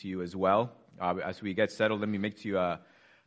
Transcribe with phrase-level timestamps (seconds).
[0.00, 0.72] to you as well.
[1.00, 2.76] Uh, as we get settled, let me make to you uh,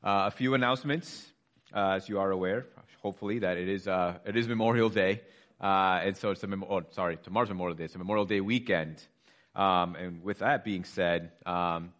[0.03, 1.27] uh, a few announcements.
[1.73, 2.65] Uh, as you are aware,
[3.01, 5.21] hopefully, that it is, uh, it is Memorial Day.
[5.59, 7.85] Uh, and so it's a, mem- oh, sorry, tomorrow's Memorial Day.
[7.85, 9.01] It's a Memorial Day weekend.
[9.55, 11.93] Um, and with that being said, um,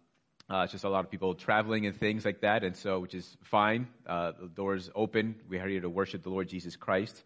[0.50, 2.64] it's just a lot of people traveling and things like that.
[2.64, 3.88] And so, which is fine.
[4.06, 5.36] the doors open.
[5.48, 7.22] We are here to worship the Lord Jesus Christ.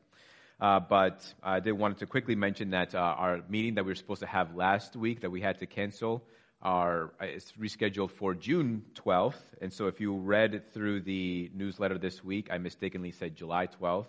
[0.58, 3.96] Uh, but I did want to quickly mention that uh, our meeting that we were
[3.96, 6.22] supposed to have last week that we had to cancel
[6.62, 9.40] are is rescheduled for June 12th.
[9.60, 14.06] And so if you read through the newsletter this week, I mistakenly said July 12th.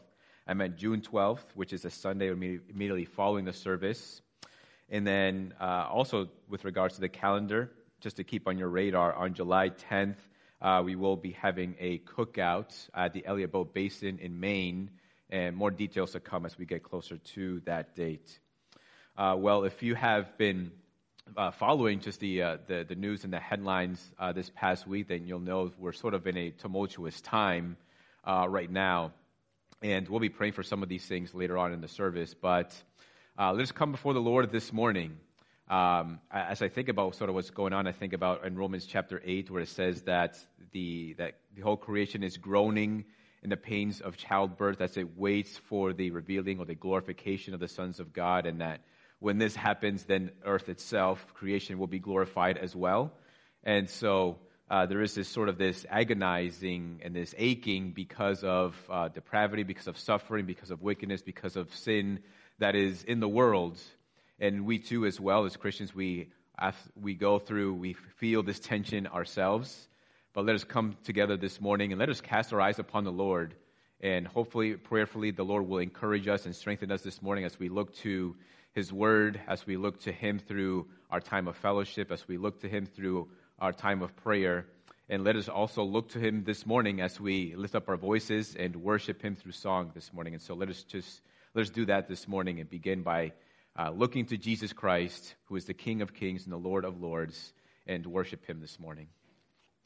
[0.48, 4.22] I meant June 12th, which is a Sunday immediately following the service.
[4.90, 9.14] And then uh, also with regards to the calendar, just to keep on your radar,
[9.14, 10.16] on July 10th,
[10.62, 14.90] uh, we will be having a cookout at the Elliott Boat Basin in Maine
[15.30, 18.40] and more details to come as we get closer to that date.
[19.18, 20.72] Uh, well, if you have been
[21.36, 25.08] uh, following just the, uh, the, the news and the headlines uh, this past week,
[25.08, 27.78] then you'll know we're sort of in a tumultuous time
[28.24, 29.12] uh, right now,
[29.82, 32.34] and we'll be praying for some of these things later on in the service.
[32.34, 32.74] But
[33.38, 35.18] uh, let's come before the Lord this morning.
[35.70, 38.86] Um, as I think about sort of what's going on, I think about in Romans
[38.86, 40.38] chapter eight, where it says that
[40.72, 43.04] the that the whole creation is groaning
[43.44, 47.60] in the pains of childbirth as it waits for the revealing or the glorification of
[47.60, 48.80] the sons of God, and that
[49.20, 53.12] when this happens, then earth itself, creation, will be glorified as well.
[53.64, 54.38] And so
[54.70, 59.64] uh, there is this sort of this agonizing and this aching because of uh, depravity,
[59.64, 62.20] because of suffering, because of wickedness, because of sin
[62.60, 63.80] that is in the world.
[64.40, 66.30] And we too, as well as Christians, we
[67.00, 69.88] we go through, we feel this tension ourselves.
[70.34, 73.12] But let us come together this morning and let us cast our eyes upon the
[73.12, 73.56] Lord.
[74.02, 77.70] And hopefully, prayerfully, the Lord will encourage us and strengthen us this morning as we
[77.70, 78.36] look to
[78.78, 82.62] His Word, as we look to Him through our time of fellowship, as we look
[82.62, 84.68] to Him through our time of prayer.
[85.10, 88.56] And let us also look to Him this morning as we lift up our voices
[88.56, 90.36] and worship Him through song this morning.
[90.36, 91.22] And so let us just
[91.56, 93.32] let us do that this morning and begin by
[93.80, 97.02] uh, looking to Jesus Christ, who is the King of Kings and the Lord of
[97.02, 97.54] Lords,
[97.88, 99.08] and worship Him this morning.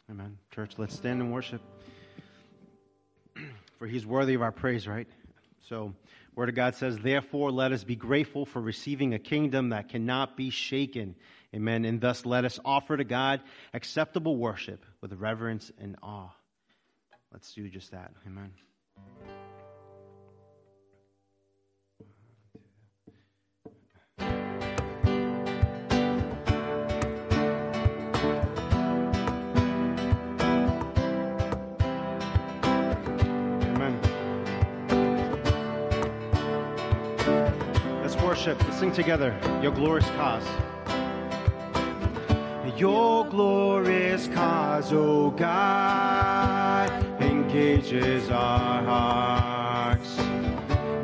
[0.10, 0.38] Amen.
[0.54, 1.62] Church, let's stand and worship.
[3.80, 5.08] for he's worthy of our praise, right?
[5.70, 5.94] So,
[6.36, 10.38] Word of God says, Therefore, let us be grateful for receiving a kingdom that cannot
[10.38, 11.16] be shaken.
[11.54, 11.84] Amen.
[11.84, 13.42] And thus let us offer to God
[13.74, 16.30] acceptable worship with reverence and awe.
[17.32, 18.12] Let's do just that.
[18.26, 18.52] Amen.
[38.46, 38.64] Worship.
[38.68, 39.38] Let's sing together.
[39.62, 40.44] Your glorious cause.
[42.76, 46.90] Your glorious cause, O oh God,
[47.22, 50.18] engages our hearts.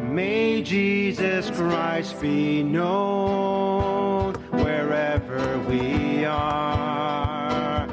[0.02, 7.88] May Jesus Christ be known wherever we are.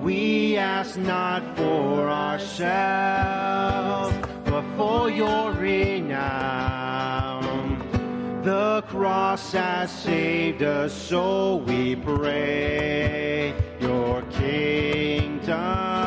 [0.00, 2.56] We ask not for ourselves,
[4.46, 6.67] but for your renown.
[8.48, 13.52] The cross has saved us, so we pray.
[13.78, 15.97] Your kingdom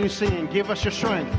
[0.00, 0.46] Let's continue.
[0.52, 1.34] Give us your strength.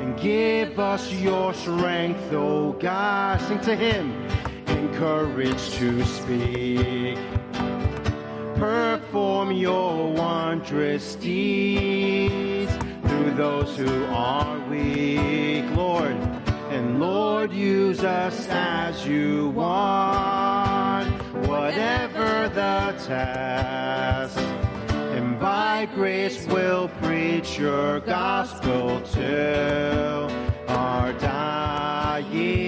[0.00, 3.38] And give us your strength, oh God.
[3.42, 4.26] Sing to Him.
[4.66, 7.18] Encourage to speak.
[8.56, 12.72] Perform your wondrous deeds
[13.06, 16.16] through those who are weak, Lord.
[16.70, 21.10] And Lord, use us as you want,
[21.46, 24.67] whatever the task and
[25.40, 30.28] by grace we'll preach your gospel to
[30.68, 32.67] our dying.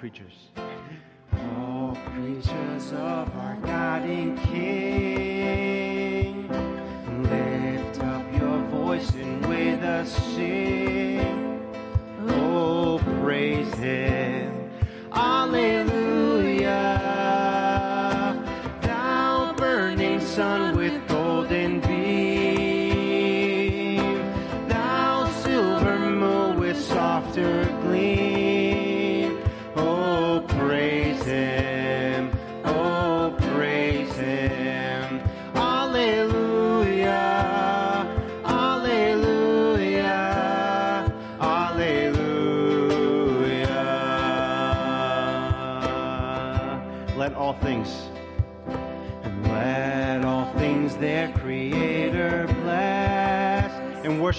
[0.00, 0.49] creatures.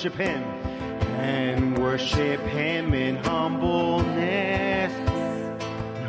[0.03, 0.44] worship Him
[1.19, 4.92] and worship Him in humbleness.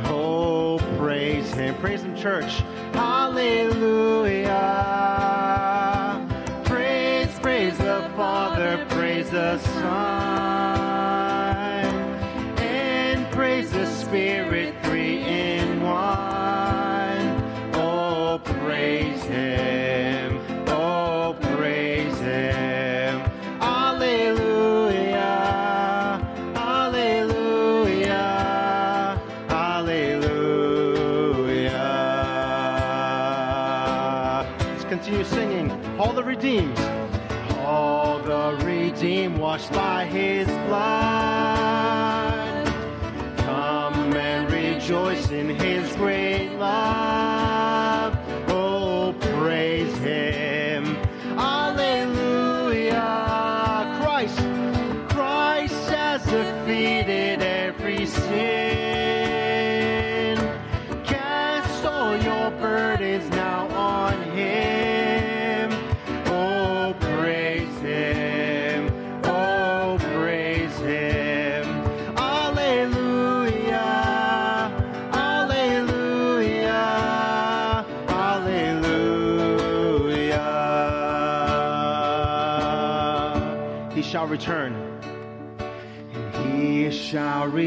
[0.06, 1.74] Oh, praise Him.
[1.74, 2.62] Praise Him, church.
[35.12, 35.70] continue singing.
[36.00, 36.78] All the redeemed.
[37.58, 42.66] All the redeemed washed by his blood.
[43.38, 46.51] Come and rejoice in his grace.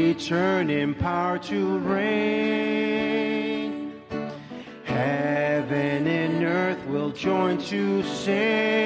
[0.08, 3.20] return in power to reign.
[4.84, 8.85] Heaven and earth will join to sing.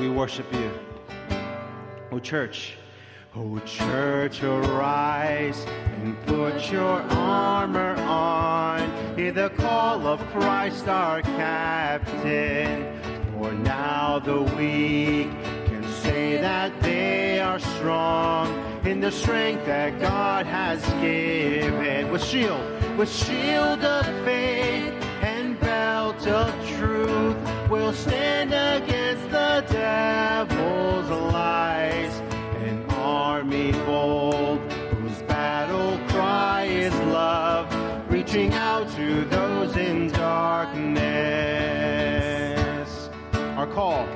[0.00, 0.70] we worship you.
[2.10, 2.74] O church,
[3.36, 5.66] O church, arise
[6.00, 8.90] and put your armor on.
[9.16, 12.98] Hear the call of Christ our captain.
[13.32, 15.30] For now the weak
[15.66, 18.48] can say that they are strong
[18.86, 22.10] in the strength that God has given.
[22.10, 22.64] With shield,
[22.96, 27.36] with shield of faith and belt of truth
[27.70, 32.12] will stand against the devil's lies.
[32.66, 37.72] An army bold whose battle cry is love,
[38.10, 40.90] reaching out to those in darkness.
[43.56, 44.08] Our call,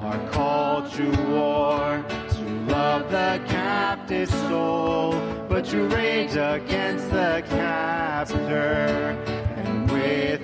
[0.00, 5.12] our call to war, to love the captive soul,
[5.50, 9.41] but to rage against the captor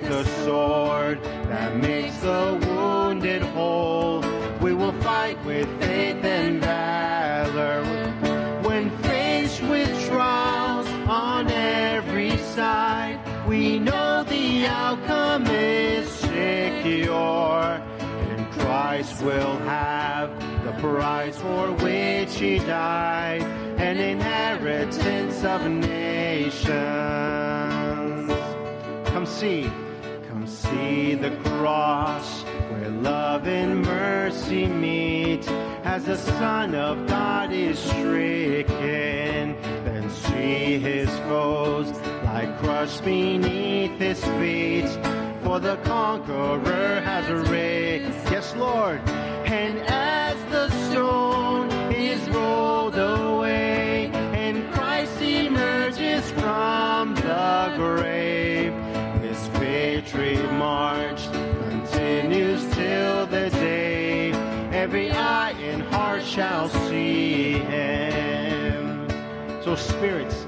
[0.09, 4.23] the sword that makes the wounded whole,
[4.59, 7.83] we will fight with faith and valor.
[8.63, 17.79] When faced with trials on every side, we know the outcome is secure.
[18.31, 20.31] And Christ will have
[20.65, 23.43] the prize for which he died,
[23.77, 26.69] an inheritance of nations.
[29.05, 29.69] Come see,
[30.69, 35.47] see the cross where love and mercy meet
[35.83, 39.55] as the Son of God is stricken.
[39.85, 41.91] Then see his foes
[42.23, 44.89] lie crushed beneath his feet.
[45.43, 48.13] For the conqueror has arisen.
[48.31, 49.01] Yes, Lord.
[49.45, 58.58] And as the stone is rolled away, and Christ emerges from the grave,
[60.09, 64.31] victory march continues till the day
[64.71, 69.07] every eye and heart shall see him.
[69.61, 70.45] So spirits,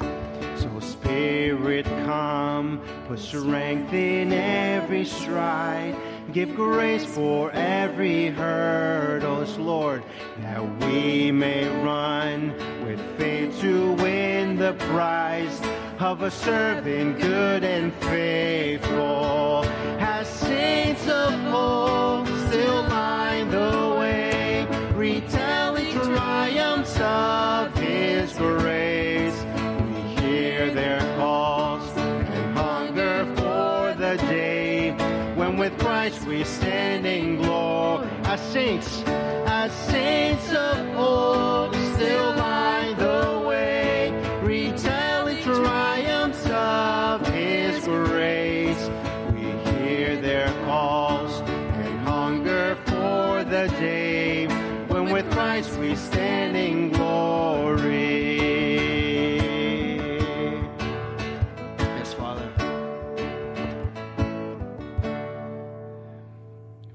[0.55, 5.95] so spirit come, put strength in every stride.
[6.33, 10.03] Give grace for every hurdle, Lord,
[10.39, 15.59] that we may run with faith to win the prize
[16.01, 19.63] of a servant good and faithful.
[19.99, 24.65] As saints of old still line the way,
[24.95, 29.45] retelling triumphs of His grace.
[29.93, 34.91] We hear their calls and hunger for the day
[35.35, 38.09] when with Christ we stand in glory.
[38.23, 42.40] As saints, as saints of old still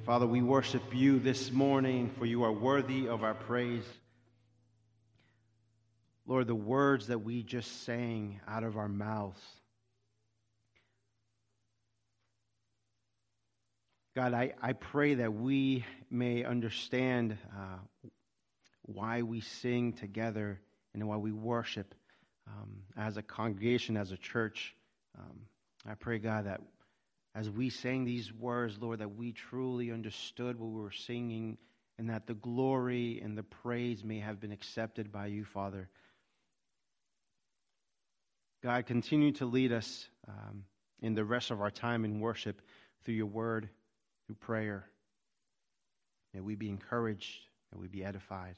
[0.07, 3.83] Father, we worship you this morning, for you are worthy of our praise.
[6.29, 9.41] Lord, the words that we just sang out of our mouths.
[14.15, 18.09] God, I, I pray that we may understand uh,
[18.83, 20.61] why we sing together
[20.95, 21.97] and why we worship
[22.47, 24.73] um, as a congregation, as a church.
[25.19, 25.41] Um,
[25.85, 26.61] I pray, God, that
[27.37, 31.59] as we sang these words, Lord, that we truly understood what we were singing
[31.99, 35.91] and that the glory and the praise may have been accepted by you, Father.
[38.63, 40.65] God, continue to lead us um,
[41.03, 42.63] in the rest of our time in worship
[43.05, 43.69] through your word,
[44.27, 44.87] through prayer.
[46.33, 47.39] May we be encouraged,
[47.71, 48.57] may we be edified.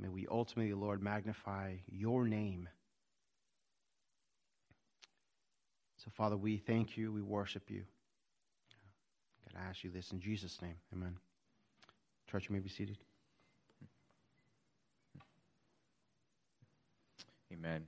[0.00, 2.70] May we ultimately, Lord, magnify your name.
[6.04, 7.84] So, Father, we thank you, we worship you.
[9.44, 10.74] God, I ask you this in Jesus' name.
[10.92, 11.16] Amen.
[12.28, 12.98] Church, you may be seated.
[17.52, 17.86] Amen.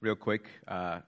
[0.00, 1.00] Real quick, uh,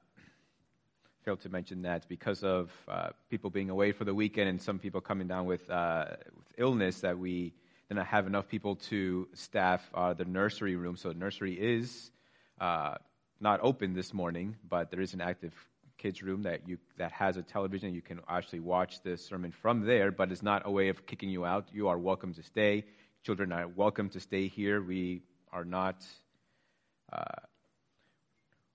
[1.25, 4.78] failed to mention that because of uh, people being away for the weekend and some
[4.78, 6.04] people coming down with, uh,
[6.37, 7.52] with illness, that we
[7.88, 10.97] didn't have enough people to staff uh, the nursery room.
[10.97, 12.11] So the nursery is
[12.61, 12.97] uh,
[13.40, 15.54] not open this morning, but there is an active
[15.97, 17.95] kids room that you that has a television.
[17.95, 21.30] You can actually watch the sermon from there, but it's not a way of kicking
[21.30, 21.68] you out.
[21.73, 22.85] You are welcome to stay.
[23.25, 24.83] Children are welcome to stay here.
[24.83, 26.04] We are not.
[27.11, 27.23] Uh,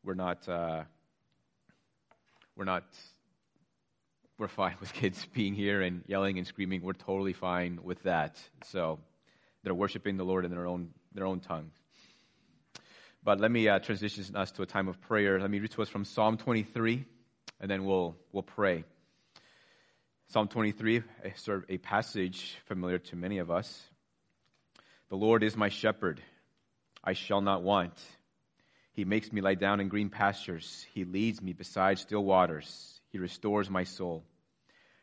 [0.04, 0.50] we're not.
[0.50, 0.84] Uh,
[2.56, 2.84] we're not.
[4.44, 6.82] We're fine with kids being here and yelling and screaming.
[6.82, 8.38] We're totally fine with that.
[8.66, 9.00] So
[9.64, 11.72] they're worshiping the Lord in their own their own tongues.
[13.24, 15.40] But let me uh, transition us to a time of prayer.
[15.40, 17.06] Let me read to us from Psalm 23,
[17.62, 18.84] and then we'll, we'll pray.
[20.28, 23.82] Psalm 23, a, a passage familiar to many of us.
[25.08, 26.22] The Lord is my shepherd,
[27.02, 27.94] I shall not want.
[28.92, 30.86] He makes me lie down in green pastures.
[30.94, 33.00] He leads me beside still waters.
[33.08, 34.26] He restores my soul.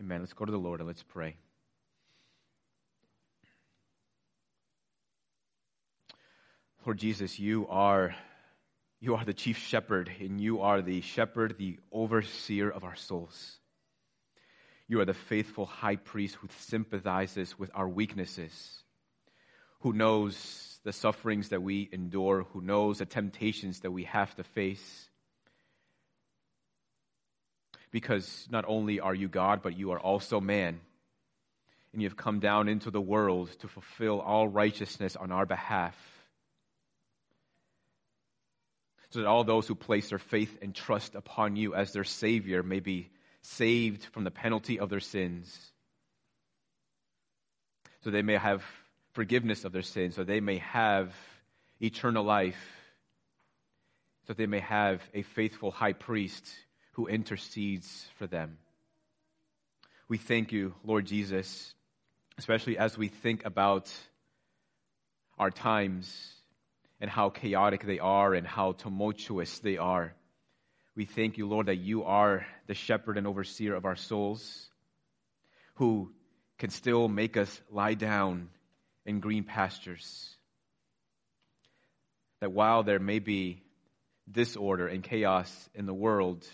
[0.00, 0.20] Amen.
[0.20, 1.36] Let's go to the Lord and let's pray.
[6.86, 8.14] Lord Jesus, you are
[9.00, 13.58] you are the chief shepherd, and you are the shepherd, the overseer of our souls.
[14.88, 18.82] You are the faithful high priest who sympathizes with our weaknesses,
[19.80, 24.44] who knows the sufferings that we endure, who knows the temptations that we have to
[24.44, 25.09] face.
[27.90, 30.80] Because not only are you God, but you are also man.
[31.92, 35.96] And you have come down into the world to fulfill all righteousness on our behalf.
[39.10, 42.62] So that all those who place their faith and trust upon you as their Savior
[42.62, 43.10] may be
[43.42, 45.72] saved from the penalty of their sins,
[48.02, 48.62] so they may have
[49.12, 51.14] forgiveness of their sins, so they may have
[51.80, 52.60] eternal life,
[54.26, 56.46] so they may have a faithful high priest
[56.92, 58.58] who intercedes for them.
[60.08, 61.74] We thank you, Lord Jesus,
[62.36, 63.92] especially as we think about
[65.38, 66.34] our times
[67.00, 70.14] and how chaotic they are and how tumultuous they are.
[70.96, 74.68] We thank you, Lord, that you are the shepherd and overseer of our souls
[75.74, 76.12] who
[76.58, 78.50] can still make us lie down
[79.06, 80.28] in green pastures.
[82.40, 83.62] That while there may be
[84.30, 86.46] disorder and chaos in the world,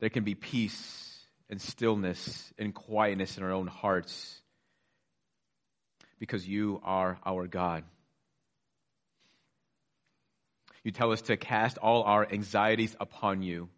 [0.00, 1.18] there can be peace
[1.50, 4.40] and stillness and quietness in our own hearts
[6.18, 7.84] because you are our God.
[10.84, 13.68] You tell us to cast all our anxieties upon you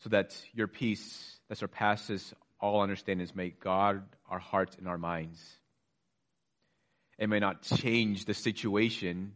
[0.00, 5.40] so that your peace that surpasses all understandings may guard our hearts and our minds.
[7.18, 9.32] It may not change the situation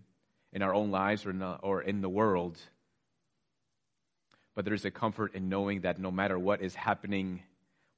[0.53, 2.59] in our own lives or in the, or in the world,
[4.55, 7.43] but there is a comfort in knowing that no matter what is happening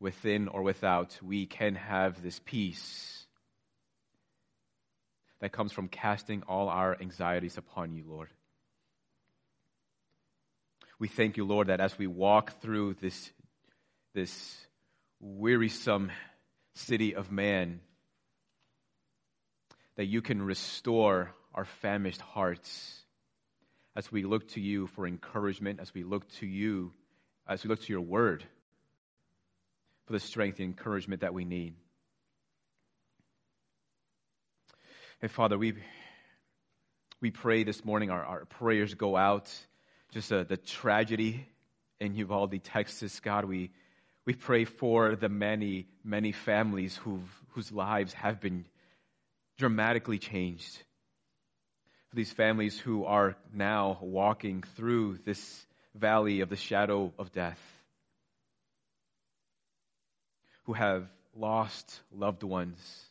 [0.00, 3.26] within or without, we can have this peace
[5.40, 8.28] that comes from casting all our anxieties upon you, Lord.
[10.98, 13.30] We thank you, Lord, that as we walk through this,
[14.14, 14.56] this
[15.20, 16.10] wearisome
[16.74, 17.80] city of man,
[19.96, 23.05] that you can restore our famished hearts
[23.96, 26.92] as we look to you for encouragement, as we look to you,
[27.48, 28.44] as we look to your word
[30.06, 31.74] for the strength and encouragement that we need.
[35.22, 35.74] And Father, we,
[37.22, 39.50] we pray this morning, our, our prayers go out,
[40.12, 41.48] just uh, the tragedy
[41.98, 43.46] in Uvalde, Texas, God.
[43.46, 43.70] We,
[44.26, 47.20] we pray for the many, many families who
[47.56, 48.66] whose lives have been
[49.56, 50.82] dramatically changed.
[52.16, 57.60] These families who are now walking through this valley of the shadow of death,
[60.64, 63.06] who have lost loved ones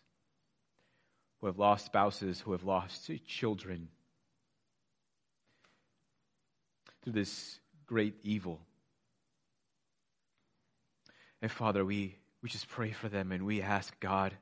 [1.46, 3.88] who have lost spouses, who have lost children
[7.04, 8.60] through this great evil.
[11.44, 14.36] And Father, we, we just pray for them and we ask God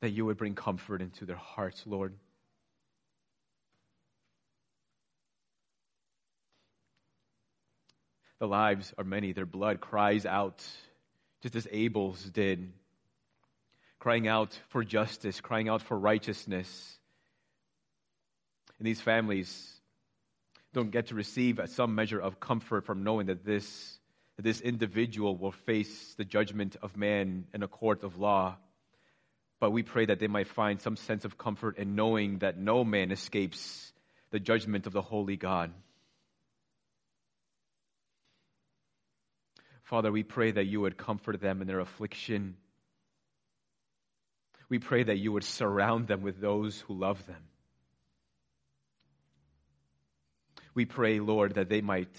[0.00, 2.14] that you would bring comfort into their hearts, Lord.
[8.38, 10.64] The lives are many, their blood cries out,
[11.42, 12.72] just as Abel's did
[13.98, 16.98] crying out for justice, crying out for righteousness.
[18.78, 19.74] And these families
[20.72, 23.98] don't get to receive some measure of comfort from knowing that this,
[24.36, 28.56] that this individual will face the judgment of man in a court of law.
[29.60, 32.84] But we pray that they might find some sense of comfort in knowing that no
[32.84, 33.92] man escapes
[34.30, 35.72] the judgment of the holy God.
[39.88, 42.56] Father, we pray that you would comfort them in their affliction
[44.68, 47.42] we pray that you would surround them with those who love them.
[50.74, 52.14] We pray, Lord, that they might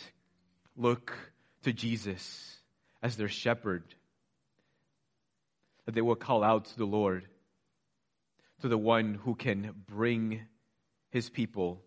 [0.75, 1.15] look
[1.63, 2.57] to Jesus
[3.01, 3.83] as their shepherd,
[5.85, 7.25] that they will call out to the Lord,
[8.61, 10.41] to the one who can bring
[11.11, 11.81] his people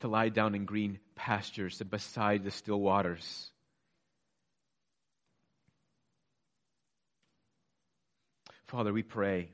[0.00, 3.50] to lie down in green pastures and beside the still waters.
[8.66, 9.50] Father, we pray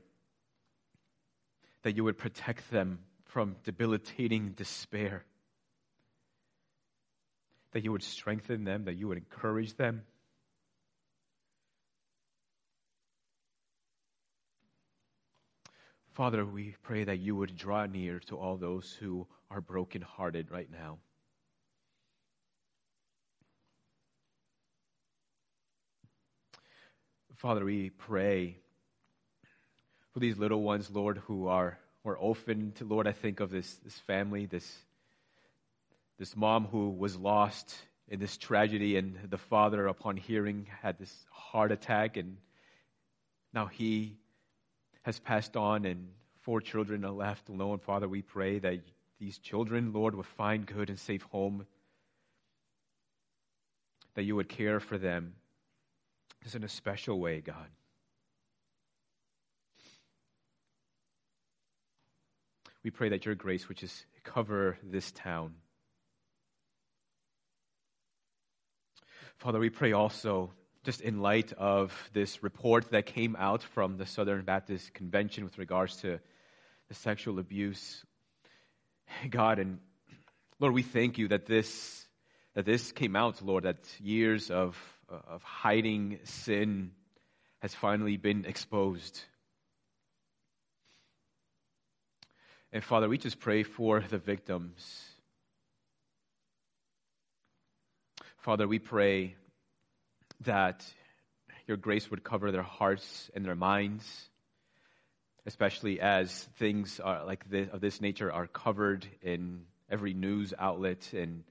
[1.83, 5.25] that you would protect them from debilitating despair.
[7.73, 10.03] that you would strengthen them, that you would encourage them.
[16.11, 20.69] Father, we pray that you would draw near to all those who are brokenhearted right
[20.71, 20.99] now.
[27.35, 28.57] Father, we pray
[30.13, 32.79] for these little ones, Lord, who are, are orphaned.
[32.81, 34.71] Lord, I think of this, this family, this,
[36.19, 37.75] this mom who was lost
[38.07, 42.37] in this tragedy, and the father, upon hearing, had this heart attack, and
[43.53, 44.17] now he
[45.01, 46.09] has passed on, and
[46.41, 47.79] four children are left alone.
[47.79, 48.81] Father, we pray that
[49.19, 51.65] these children, Lord, would find good and safe home,
[54.13, 55.33] that you would care for them
[56.43, 57.67] just in a special way, God.
[62.83, 65.55] We pray that your grace would just cover this town.
[69.37, 70.51] Father, we pray also,
[70.83, 75.57] just in light of this report that came out from the Southern Baptist Convention with
[75.57, 76.19] regards to
[76.89, 78.03] the sexual abuse,
[79.29, 79.79] God, and
[80.59, 82.05] Lord, we thank you that this,
[82.53, 84.77] that this came out, Lord, that years of,
[85.09, 86.91] of hiding sin
[87.59, 89.21] has finally been exposed.
[92.73, 94.99] And Father, we just pray for the victims.
[98.37, 99.35] Father, we pray
[100.41, 100.83] that
[101.67, 104.03] your grace would cover their hearts and their minds,
[105.45, 111.43] especially as things like this, of this nature are covered in every news outlet and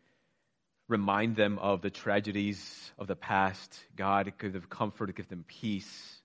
[0.89, 3.79] remind them of the tragedies of the past.
[3.95, 6.21] God, give them comfort, give them peace.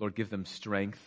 [0.00, 1.00] Lord, give them strength.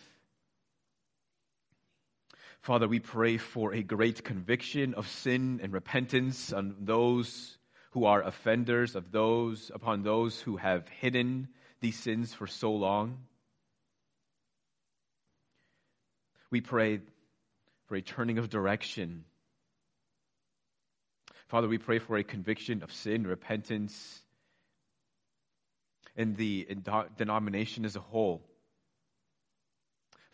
[2.66, 7.56] Father, we pray for a great conviction of sin and repentance on those
[7.92, 11.46] who are offenders, of those upon those who have hidden
[11.78, 13.18] these sins for so long.
[16.50, 17.02] We pray
[17.86, 19.26] for a turning of direction.
[21.46, 24.22] Father, we pray for a conviction of sin, repentance,
[26.16, 26.66] in the
[27.16, 28.42] denomination as a whole.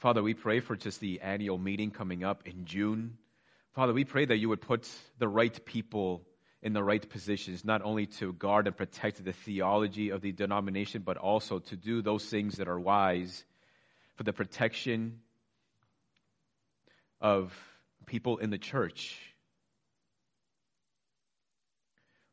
[0.03, 3.19] Father, we pray for just the annual meeting coming up in June.
[3.73, 6.27] Father, we pray that you would put the right people
[6.61, 11.03] in the right positions, not only to guard and protect the theology of the denomination,
[11.03, 13.45] but also to do those things that are wise
[14.17, 15.21] for the protection
[17.21, 17.57] of
[18.05, 19.17] people in the church.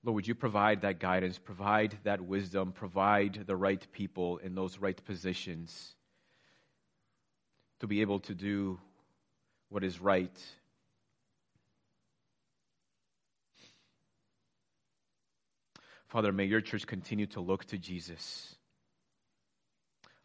[0.03, 4.79] Lord, would you provide that guidance, provide that wisdom, provide the right people in those
[4.79, 5.95] right positions?
[7.79, 8.79] To be able to do
[9.69, 10.37] what is right.
[16.07, 18.55] Father, may your church continue to look to Jesus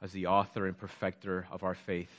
[0.01, 2.13] as the author and perfecter of our faith.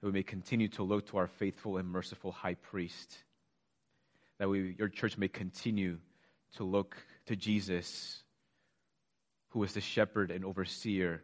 [0.00, 3.16] That we may continue to look to our faithful and merciful high priest.
[4.38, 5.98] That we, your church may continue
[6.56, 8.22] to look to Jesus,
[9.50, 11.22] who is the shepherd and overseer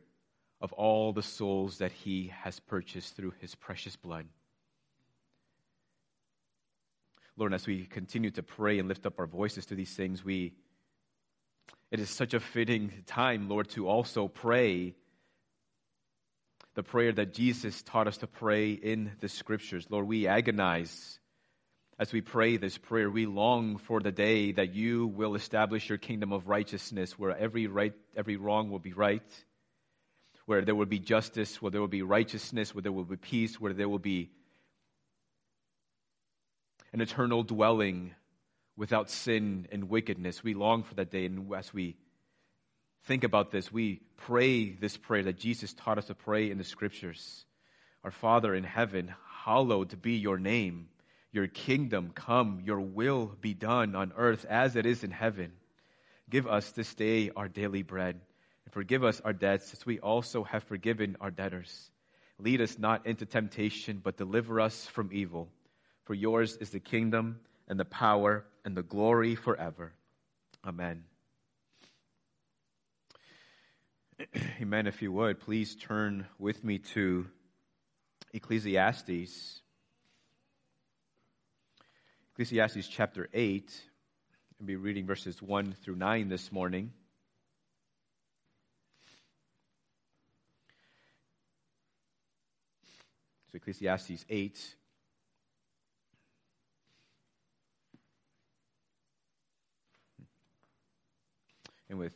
[0.62, 4.27] of all the souls that he has purchased through his precious blood.
[7.37, 10.55] Lord, as we continue to pray and lift up our voices to these things, we
[11.90, 14.94] it is such a fitting time, Lord, to also pray
[16.75, 19.87] the prayer that Jesus taught us to pray in the scriptures.
[19.90, 21.18] Lord, we agonize
[21.98, 23.11] as we pray this prayer.
[23.11, 27.66] We long for the day that you will establish your kingdom of righteousness where every
[27.66, 29.22] right every wrong will be right
[30.46, 33.61] where there will be justice, where there will be righteousness, where there will be peace,
[33.61, 34.31] where there will be
[36.92, 38.14] an eternal dwelling
[38.76, 40.42] without sin and wickedness.
[40.42, 41.26] We long for that day.
[41.26, 41.96] And as we
[43.05, 46.64] think about this, we pray this prayer that Jesus taught us to pray in the
[46.64, 47.44] scriptures
[48.05, 50.88] Our Father in heaven, hallowed be your name.
[51.31, 55.52] Your kingdom come, your will be done on earth as it is in heaven.
[56.28, 58.20] Give us this day our daily bread
[58.64, 61.90] and forgive us our debts as we also have forgiven our debtors.
[62.38, 65.48] Lead us not into temptation, but deliver us from evil.
[66.05, 69.92] For yours is the kingdom and the power and the glory forever.
[70.66, 71.05] Amen.
[74.61, 74.87] Amen.
[74.87, 77.27] If you would, please turn with me to
[78.33, 79.61] Ecclesiastes.
[82.33, 83.70] Ecclesiastes chapter 8.
[84.61, 86.92] I'll be reading verses 1 through 9 this morning.
[93.53, 94.77] So Ecclesiastes 8.
[101.91, 102.15] And with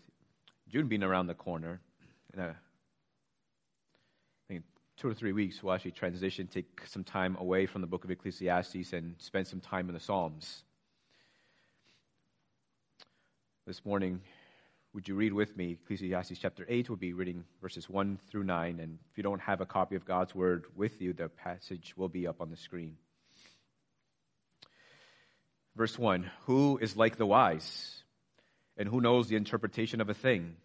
[0.71, 1.83] June being around the corner,
[2.33, 2.55] in a, I
[4.49, 4.65] think
[4.97, 8.11] two or three weeks, we'll actually transition, take some time away from the book of
[8.11, 10.63] Ecclesiastes and spend some time in the Psalms.
[13.67, 14.23] This morning,
[14.97, 16.89] would you read with me Ecclesiastes chapter 8?
[16.89, 18.81] We'll be reading verses 1 through 9.
[18.81, 22.09] And if you don't have a copy of God's word with you, the passage will
[22.09, 22.97] be up on the screen.
[25.77, 28.03] Verse 1 Who is like the wise?
[28.79, 30.57] And who knows the interpretation of a thing?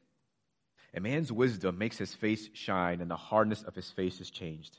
[0.95, 4.77] A man's wisdom makes his face shine, and the hardness of his face is changed.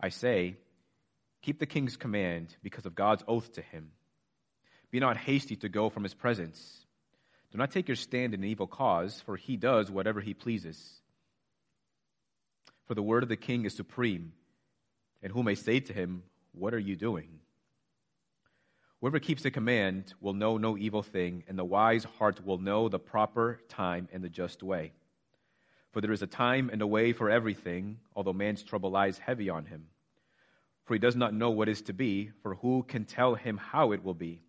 [0.00, 0.54] I say,
[1.42, 3.90] keep the king's command because of God's oath to him.
[4.92, 6.81] Be not hasty to go from his presence.
[7.52, 11.00] Do not take your stand in an evil cause, for he does whatever he pleases.
[12.86, 14.32] For the word of the king is supreme,
[15.22, 17.28] and who may say to him, What are you doing?
[19.00, 22.88] Whoever keeps the command will know no evil thing, and the wise heart will know
[22.88, 24.92] the proper time and the just way.
[25.90, 29.50] For there is a time and a way for everything, although man's trouble lies heavy
[29.50, 29.88] on him.
[30.86, 33.92] For he does not know what is to be, for who can tell him how
[33.92, 34.40] it will be?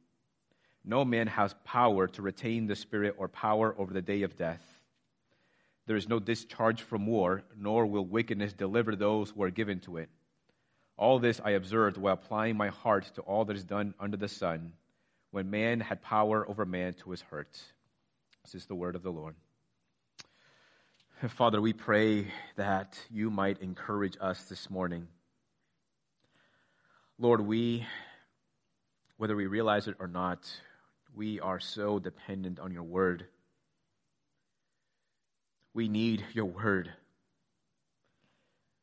[0.86, 4.62] No man has power to retain the spirit or power over the day of death.
[5.86, 9.98] There is no discharge from war, nor will wickedness deliver those who are given to
[9.98, 10.10] it.
[10.98, 14.28] All this I observed while applying my heart to all that is done under the
[14.28, 14.74] sun,
[15.32, 17.60] when man had power over man to his hurt.
[18.44, 19.36] This is the word of the Lord.
[21.30, 25.08] Father, we pray that you might encourage us this morning.
[27.18, 27.86] Lord, we,
[29.18, 30.46] whether we realize it or not,
[31.16, 33.26] we are so dependent on your word.
[35.74, 36.92] We need your word.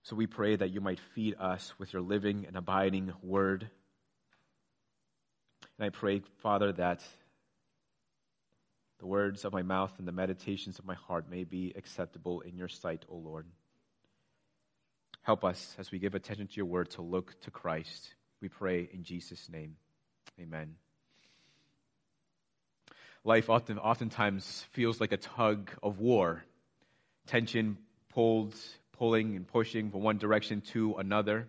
[0.02, 3.68] So we pray that you might feed us with your living and abiding word.
[5.78, 7.02] And I pray, Father, that
[8.98, 12.56] the words of my mouth and the meditations of my heart may be acceptable in
[12.56, 13.46] your sight, O Lord.
[15.22, 18.14] Help us as we give attention to your word to look to Christ.
[18.40, 19.76] We pray in Jesus' name.
[20.40, 20.74] Amen.
[23.24, 26.42] Life often, oftentimes feels like a tug of war.
[27.26, 27.76] Tension
[28.08, 28.54] pulled
[28.92, 31.48] pulling and pushing from one direction to another.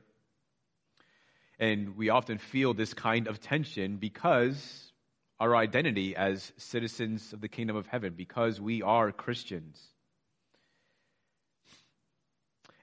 [1.59, 4.91] And we often feel this kind of tension because
[5.39, 9.81] our identity as citizens of the kingdom of heaven, because we are Christians.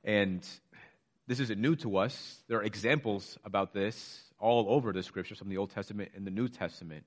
[0.02, 0.44] And
[1.26, 2.42] this isn't new to us.
[2.48, 6.30] There are examples about this all over the scriptures from the Old Testament and the
[6.30, 7.04] New Testament.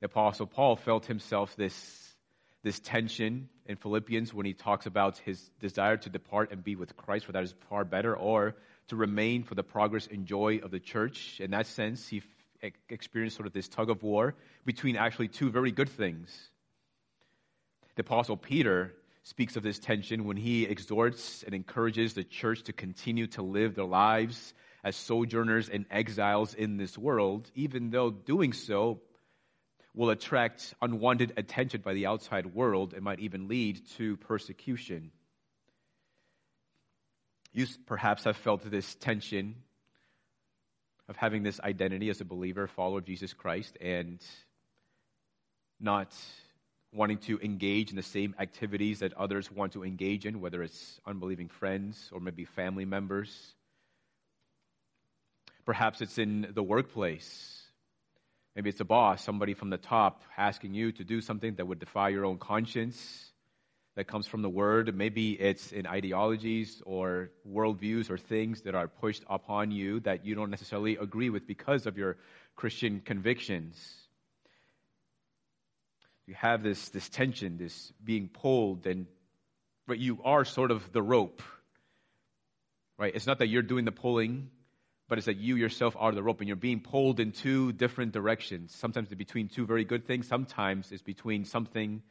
[0.00, 2.14] The Apostle Paul felt himself this
[2.64, 6.96] this tension in Philippians when he talks about his desire to depart and be with
[6.96, 8.56] Christ, for that is far better, or
[8.88, 11.40] to remain for the progress and joy of the church.
[11.40, 12.22] In that sense, he
[12.88, 16.50] experienced sort of this tug of war between actually two very good things.
[17.96, 22.72] The Apostle Peter speaks of this tension when he exhorts and encourages the church to
[22.72, 28.52] continue to live their lives as sojourners and exiles in this world, even though doing
[28.52, 29.00] so
[29.94, 35.12] will attract unwanted attention by the outside world and might even lead to persecution.
[37.52, 39.54] You perhaps have felt this tension
[41.08, 44.20] of having this identity as a believer, follower of Jesus Christ, and
[45.78, 46.12] not
[46.92, 51.00] wanting to engage in the same activities that others want to engage in, whether it's
[51.06, 53.54] unbelieving friends or maybe family members.
[55.64, 57.63] Perhaps it's in the workplace
[58.54, 61.80] Maybe it's a boss, somebody from the top asking you to do something that would
[61.80, 63.32] defy your own conscience
[63.96, 64.94] that comes from the word.
[64.94, 70.34] Maybe it's in ideologies or worldviews or things that are pushed upon you that you
[70.34, 72.16] don't necessarily agree with because of your
[72.56, 73.76] Christian convictions.
[76.26, 79.06] You have this, this tension, this being pulled, and
[79.86, 81.42] but you are sort of the rope.
[82.96, 83.14] Right?
[83.14, 84.50] It's not that you're doing the pulling,
[85.08, 88.12] but it's that you yourself are the rope and you're being pulled in two different
[88.12, 88.74] directions.
[88.74, 92.02] Sometimes it's between two very good things, sometimes it's between something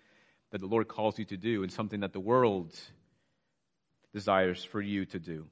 [0.51, 2.73] that the Lord calls you to do and something that the world
[4.13, 5.47] desires for you to do.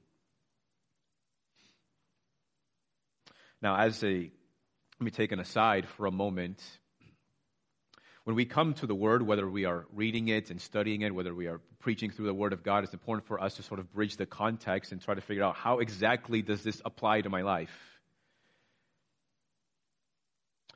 [3.60, 4.30] Now, as a,
[5.00, 6.62] let me take an aside for a moment
[8.24, 11.34] when we come to the Word, whether we are reading it and studying it, whether
[11.34, 13.92] we are preaching through the Word of God, it's important for us to sort of
[13.92, 17.42] bridge the context and try to figure out how exactly does this apply to my
[17.42, 17.76] life.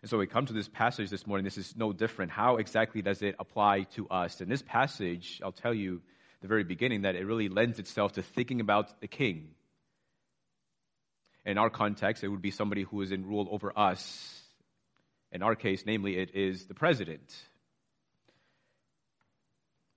[0.03, 1.45] And so we come to this passage this morning.
[1.45, 2.31] This is no different.
[2.31, 4.41] How exactly does it apply to us?
[4.41, 6.03] In this passage, I'll tell you
[6.43, 9.51] the very beginning that it really lends itself to thinking about the king.
[11.45, 14.36] In our context, it would be somebody who is in rule over us
[15.33, 17.35] in our case, namely, it is the president.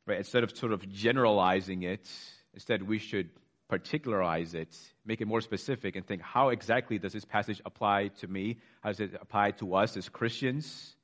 [0.09, 0.17] right?
[0.17, 2.09] Instead of sort of generalizing it,
[2.53, 3.29] instead we should
[3.69, 8.27] particularize it, make it more specific, and think how exactly does this passage apply to
[8.27, 8.57] me?
[8.81, 10.95] How does it apply to us as Christians?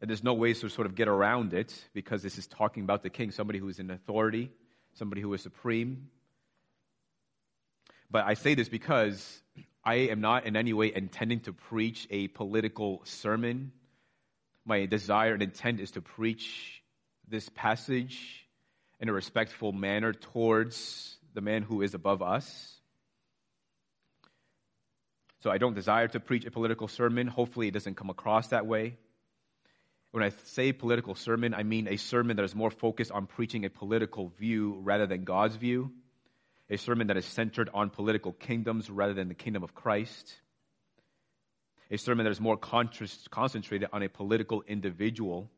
[0.00, 3.02] And there's no ways to sort of get around it because this is talking about
[3.02, 4.50] the king, somebody who is in authority,
[4.94, 6.08] somebody who is supreme.
[8.10, 9.40] But I say this because
[9.84, 13.72] I am not in any way intending to preach a political sermon.
[14.64, 16.82] My desire and intent is to preach
[17.28, 18.46] this passage
[19.00, 22.78] in a respectful manner towards the man who is above us.
[25.40, 27.26] So I don't desire to preach a political sermon.
[27.26, 28.96] Hopefully, it doesn't come across that way.
[30.12, 33.64] When I say political sermon, I mean a sermon that is more focused on preaching
[33.64, 35.90] a political view rather than God's view,
[36.72, 40.34] a sermon that is centered on political kingdoms rather than the kingdom of Christ,
[41.90, 45.50] a sermon that is more concentrated on a political individual,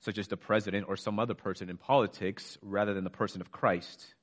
[0.00, 3.50] such as the president or some other person in politics, rather than the person of
[3.50, 4.14] Christ.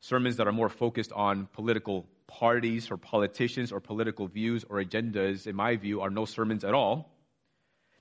[0.00, 5.48] Sermons that are more focused on political parties or politicians or political views or agendas,
[5.48, 7.10] in my view, are no sermons at all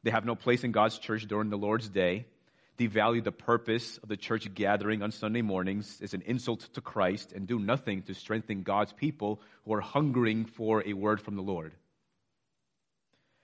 [0.06, 2.28] they have no place in God's church during the Lord's day.
[2.78, 7.32] Devalue the purpose of the church gathering on Sunday mornings is an insult to Christ
[7.32, 11.42] and do nothing to strengthen God's people who are hungering for a word from the
[11.42, 11.74] Lord.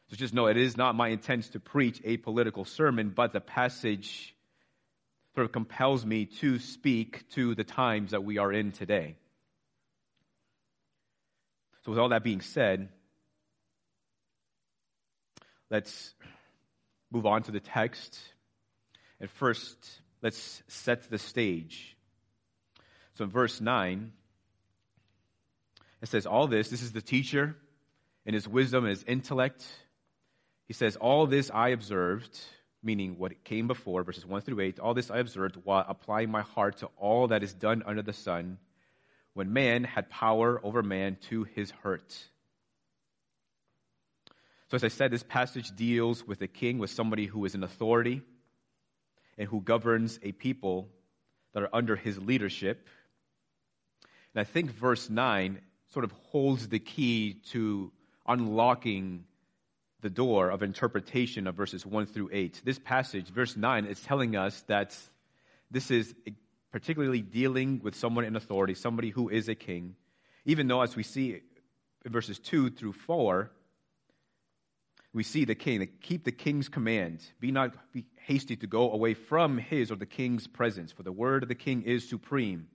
[0.10, 3.40] So just know it is not my intent to preach a political sermon, but the
[3.40, 4.36] passage
[5.34, 9.16] sort of compels me to speak to the times that we are in today.
[11.84, 12.90] So, with all that being said,
[15.70, 16.14] let's
[17.10, 18.20] move on to the text.
[19.22, 19.78] And first,
[20.24, 21.96] let's set the stage.
[23.14, 24.12] So in verse 9,
[26.02, 27.56] it says, All this, this is the teacher
[28.26, 29.64] in his wisdom and his intellect.
[30.68, 32.36] He says, All this I observed,
[32.82, 36.42] meaning what came before, verses 1 through 8, all this I observed while applying my
[36.42, 38.58] heart to all that is done under the sun,
[39.36, 42.12] when man had power over man to his hurt.
[44.70, 47.64] So, as I said, this passage deals with a king, with somebody who is in
[47.64, 48.24] authority
[49.38, 50.90] and who governs a people
[51.54, 52.88] that are under his leadership.
[54.34, 57.92] And I think verse 9 sort of holds the key to
[58.28, 59.26] unlocking
[60.02, 62.62] the door of interpretation of verses 1 through 8.
[62.64, 64.98] This passage, verse 9, is telling us that
[65.70, 66.14] this is
[66.72, 69.96] particularly dealing with someone in authority, somebody who is a king,
[70.46, 71.42] even though, as we see
[72.04, 73.52] in verses 2 through 4,
[75.14, 77.22] we see the king, keep the king's command.
[77.40, 81.12] Be not be hasty to go away from his or the king's presence, for the
[81.12, 82.68] word of the king is supreme.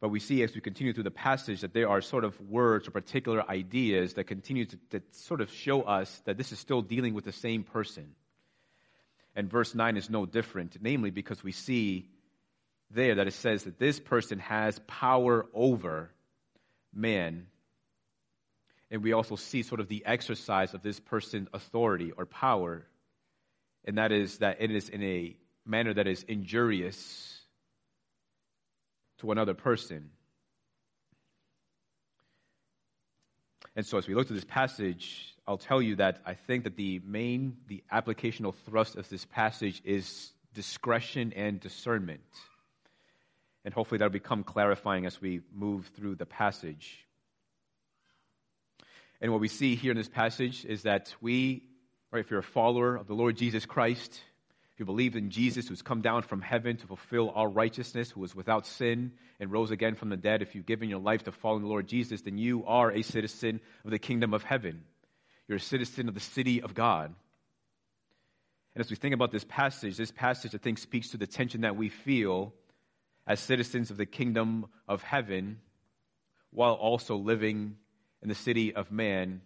[0.00, 2.86] But we see as we continue through the passage that there are sort of words
[2.86, 7.14] or particular ideas that continue to sort of show us that this is still dealing
[7.14, 8.14] with the same person.
[9.34, 12.10] And verse 9 is no different, namely because we see
[12.90, 16.10] there that it says that this person has power over
[16.92, 17.46] man
[18.90, 22.86] and we also see sort of the exercise of this person's authority or power,
[23.84, 27.40] and that is that it is in a manner that is injurious
[29.18, 30.10] to another person.
[33.76, 36.76] And so, as we look to this passage, I'll tell you that I think that
[36.76, 42.20] the main, the applicational thrust of this passage is discretion and discernment.
[43.64, 47.03] And hopefully that'll become clarifying as we move through the passage.
[49.20, 51.62] And what we see here in this passage is that we,
[52.10, 54.20] right, if you're a follower of the Lord Jesus Christ,
[54.72, 58.20] if you believe in Jesus who's come down from heaven to fulfill all righteousness, who
[58.20, 61.32] was without sin and rose again from the dead, if you've given your life to
[61.32, 64.82] following the Lord Jesus, then you are a citizen of the kingdom of heaven.
[65.46, 67.14] You're a citizen of the city of God.
[68.74, 71.60] And as we think about this passage, this passage, I think, speaks to the tension
[71.60, 72.52] that we feel
[73.26, 75.60] as citizens of the kingdom of heaven
[76.50, 77.76] while also living
[78.24, 79.42] in the city of man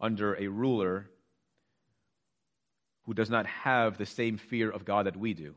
[0.00, 1.08] under a ruler
[3.04, 5.54] who does not have the same fear of God that we do.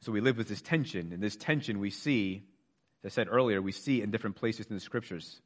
[0.00, 2.44] So we live with this tension, and this tension we see,
[3.02, 5.40] as I said earlier, we see in different places in the scriptures.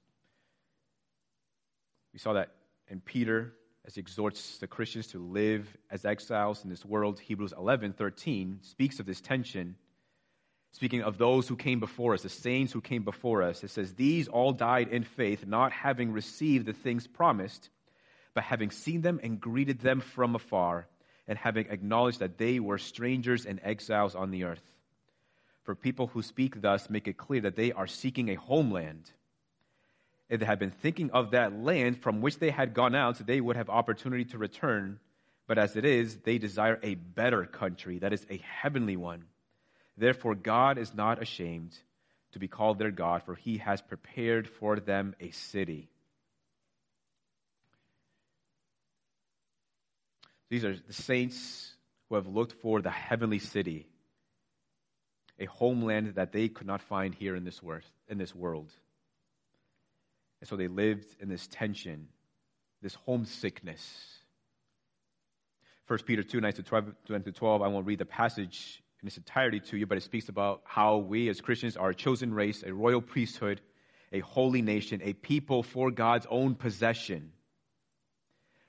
[2.13, 2.51] We saw that
[2.87, 3.55] in Peter
[3.87, 7.19] as he exhorts the Christians to live as exiles in this world.
[7.19, 9.77] Hebrews 11 13 speaks of this tension
[10.73, 13.95] Speaking of those who came before us, the saints who came before us, it says,
[13.95, 17.69] These all died in faith, not having received the things promised,
[18.35, 20.89] but having seen them and greeted them from afar,
[21.29, 24.63] and having acknowledged that they were strangers and exiles on the earth.
[25.65, 29.13] For people who speak thus make it clear that they are seeking a homeland.
[30.31, 33.41] if they had been thinking of that land from which they had gone out, they
[33.41, 34.99] would have opportunity to return.
[35.47, 39.25] But as it is, they desire a better country, that is, a heavenly one.
[39.97, 41.77] Therefore, God is not ashamed
[42.33, 45.91] to be called their God, for he has prepared for them a city.
[50.49, 51.73] These are the saints
[52.09, 53.87] who have looked for the heavenly city,
[55.39, 57.61] a homeland that they could not find here in this,
[58.09, 58.71] in this world.
[60.41, 62.09] And so they lived in this tension,
[62.83, 64.19] this homesickness.
[65.87, 69.77] 1 Peter 2, 9 to 12, I won't read the passage in its entirety to
[69.77, 73.01] you, but it speaks about how we as Christians are a chosen race, a royal
[73.01, 73.61] priesthood,
[74.13, 77.33] a holy nation, a people for God's own possession.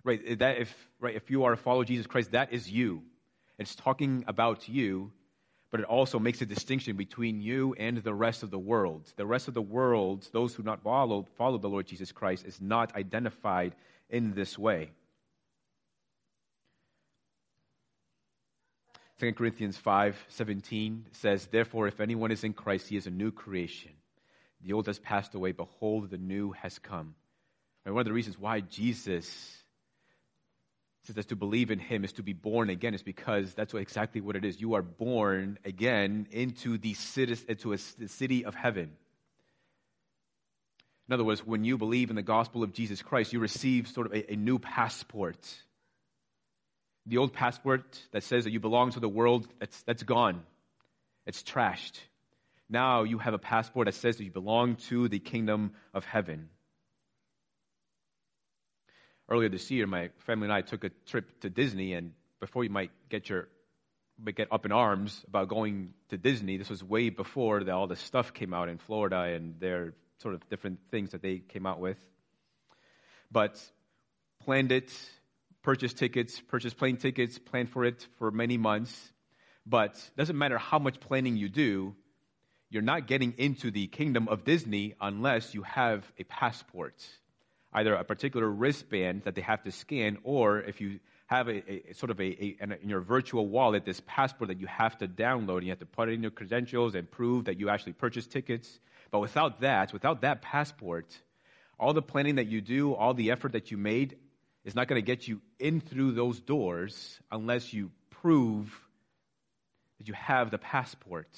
[0.03, 2.69] Right, eh, that if, right, if you are a follower of Jesus Christ, that is
[2.69, 3.03] you.
[3.59, 5.11] It's talking about you
[5.73, 9.11] but it also makes a distinction between you and the rest of the world.
[9.15, 12.61] The rest of the world, those who not follow, follow the Lord Jesus Christ, is
[12.61, 13.73] not identified
[14.07, 14.91] in this way.
[19.23, 23.31] 2 Corinthians 5 17 says, Therefore, if anyone is in Christ, he is a new
[23.31, 23.91] creation.
[24.61, 27.15] The old has passed away, behold, the new has come.
[27.85, 29.25] And one of the reasons why Jesus
[31.03, 33.81] says that to believe in him is to be born again is because that's what,
[33.81, 34.59] exactly what it is.
[34.59, 38.91] You are born again into the city, into a, the city of heaven.
[41.07, 44.07] In other words, when you believe in the gospel of Jesus Christ, you receive sort
[44.07, 45.39] of a, a new passport.
[47.05, 50.43] The old passport that says that you belong to the world, that's, that's gone.
[51.25, 51.99] It's trashed.
[52.69, 56.49] Now you have a passport that says that you belong to the kingdom of heaven
[59.29, 62.69] earlier this year, my family and I took a trip to Disney, and before you
[62.69, 63.47] might get your
[64.35, 67.95] get up in arms about going to Disney, this was way before the, all the
[67.95, 71.79] stuff came out in Florida and their sort of different things that they came out
[71.79, 71.97] with.
[73.31, 73.59] But
[74.45, 74.93] planned it,
[75.63, 79.11] purchased tickets, purchase plane tickets, plan for it for many months.
[79.65, 81.95] But doesn't matter how much planning you do,
[82.69, 86.95] you're not getting into the kingdom of Disney unless you have a passport
[87.73, 91.93] either a particular wristband that they have to scan, or if you have a, a
[91.93, 95.57] sort of a, a, in your virtual wallet this passport that you have to download,
[95.57, 98.79] and you have to put in your credentials and prove that you actually purchased tickets.
[99.11, 101.17] But without that, without that passport,
[101.79, 104.17] all the planning that you do, all the effort that you made,
[104.63, 107.91] is not going to get you in through those doors unless you
[108.21, 108.73] prove
[109.97, 111.29] that you have the passport.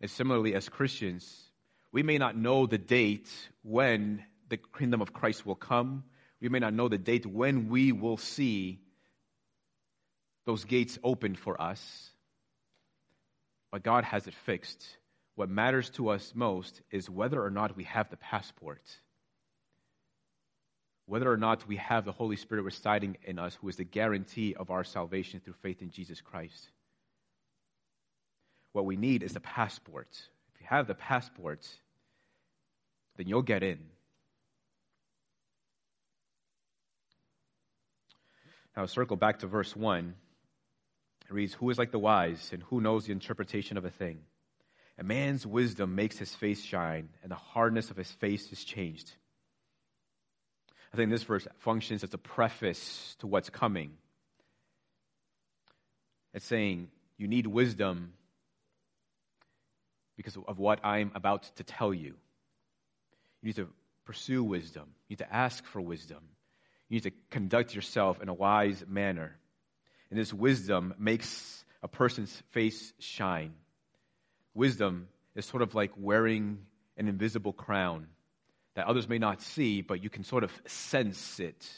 [0.00, 1.50] And similarly, as Christians,
[1.92, 3.28] we may not know the date
[3.62, 6.04] when the kingdom of Christ will come.
[6.40, 8.80] We may not know the date when we will see
[10.46, 12.10] those gates open for us.
[13.70, 14.82] But God has it fixed.
[15.34, 18.82] What matters to us most is whether or not we have the passport,
[21.08, 24.54] whether or not we have the Holy Spirit residing in us, who is the guarantee
[24.54, 26.68] of our salvation through faith in Jesus Christ.
[28.72, 30.08] What we need is the passport
[30.54, 31.66] If you have the passport,
[33.16, 33.78] then you'll get in.
[38.76, 40.14] Now, circle back to verse 1.
[41.28, 44.20] It reads, Who is like the wise, and who knows the interpretation of a thing?
[44.98, 49.10] A man's wisdom makes his face shine, and the hardness of his face is changed.
[50.92, 53.92] I think this verse functions as a preface to what's coming.
[56.34, 58.14] It's saying, You need wisdom
[60.16, 62.14] because of what I'm about to tell you.
[63.42, 63.68] You need to
[64.04, 64.84] pursue wisdom.
[65.08, 66.20] You need to ask for wisdom.
[66.88, 69.36] You need to conduct yourself in a wise manner.
[70.10, 73.52] And this wisdom makes a person's face shine.
[74.54, 76.58] Wisdom is sort of like wearing
[76.96, 78.08] an invisible crown
[78.78, 81.68] that others may not see, but you can sort of sense it.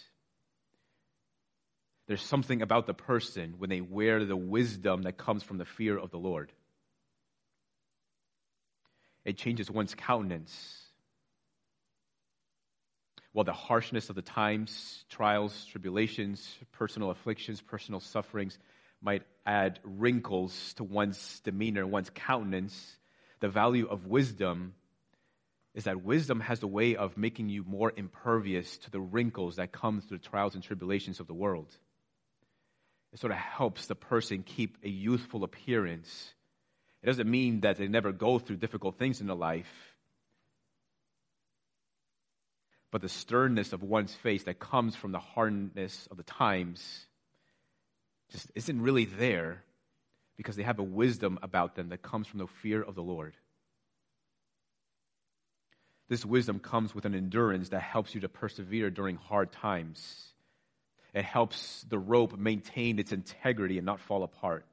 [2.07, 5.97] There's something about the person when they wear the wisdom that comes from the fear
[5.97, 6.53] of the Lord
[9.25, 10.77] it changes one's countenance.
[13.33, 18.59] While the harshness of the times, trials, tribulations, personal afflictions, personal sufferings
[19.01, 22.99] might add wrinkles to one's demeanor, one's countenance,
[23.41, 24.75] the value of wisdom
[25.75, 29.73] is that wisdom has the way of making you more impervious to the wrinkles that
[29.73, 31.73] come through the trials and tribulations of the world.
[33.13, 36.35] It sort of helps the person keep a youthful appearance
[37.03, 39.71] it doesn't mean that they never go through difficult things in their life.
[42.91, 47.07] But the sternness of one's face that comes from the hardness of the times
[48.33, 49.63] just isn't really there
[50.37, 53.35] because they have a wisdom about them that comes from the fear of the Lord.
[56.11, 60.25] This wisdom comes with an endurance that helps you to persevere during hard times.
[61.15, 64.67] It helps the rope maintain its integrity and not fall apart.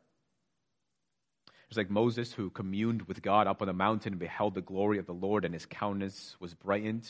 [1.67, 4.97] It's like Moses who communed with God up on the mountain and beheld the glory
[4.97, 7.07] of the Lord, and his countenance was brightened.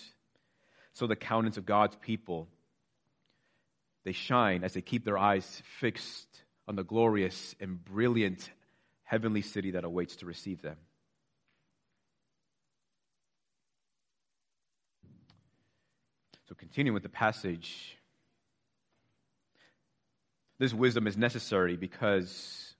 [0.91, 2.49] So the countenance of God's people,
[4.03, 6.27] they shine as they keep their eyes fixed
[6.67, 8.49] on the glorious and brilliant
[9.03, 10.75] heavenly city that awaits to receive them.
[16.47, 17.97] So, continuing with the passage,
[20.59, 22.73] this wisdom is necessary because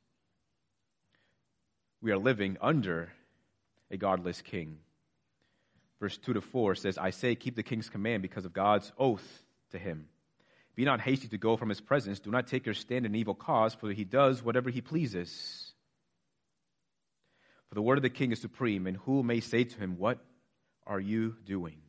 [2.01, 3.11] we are living under
[3.91, 4.77] a godless king.
[5.99, 9.43] Verse 2 to 4 says, I say, keep the king's command because of God's oath
[9.71, 10.07] to him.
[10.75, 12.19] Be not hasty to go from his presence.
[12.19, 15.73] Do not take your stand in evil cause, for he does whatever he pleases.
[17.67, 20.19] For the word of the king is supreme, and who may say to him, What
[20.85, 21.81] are you doing?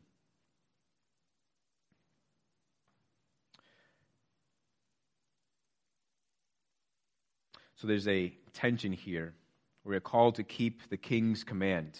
[7.79, 9.33] So there's a tension here.
[9.85, 11.97] We are called to keep the king's command.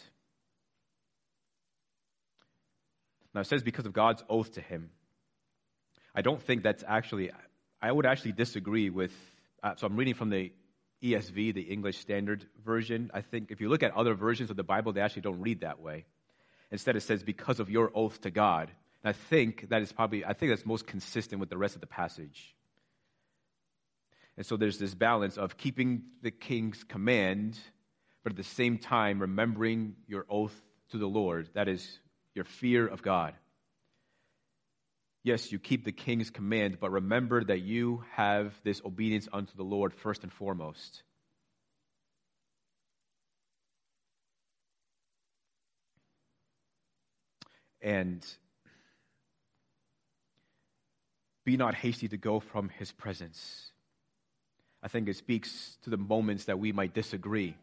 [3.34, 4.90] Now it says because of God's oath to him.
[6.14, 7.32] I don't think that's actually,
[7.82, 9.14] I would actually disagree with,
[9.64, 10.52] uh, so I'm reading from the
[11.02, 13.10] ESV, the English Standard Version.
[13.14, 15.62] I think if you look at other versions of the Bible, they actually don't read
[15.62, 16.06] that way.
[16.72, 18.70] Instead, it says, because of your oath to God.
[19.02, 21.82] And I think that is probably, I think that's most consistent with the rest of
[21.82, 22.54] the passage.
[24.40, 27.60] And so there's this balance of keeping the king's command,
[28.24, 30.58] but at the same time remembering your oath
[30.92, 31.50] to the Lord.
[31.56, 31.86] That is
[32.36, 33.34] your fear of God.
[35.26, 39.64] Yes, you keep the king's command, but remember that you have this obedience unto the
[39.64, 41.04] Lord first and foremost.
[47.82, 48.26] And
[51.44, 53.74] be not hasty to go from his presence.
[54.82, 57.56] I think it speaks to the moments that we might disagree.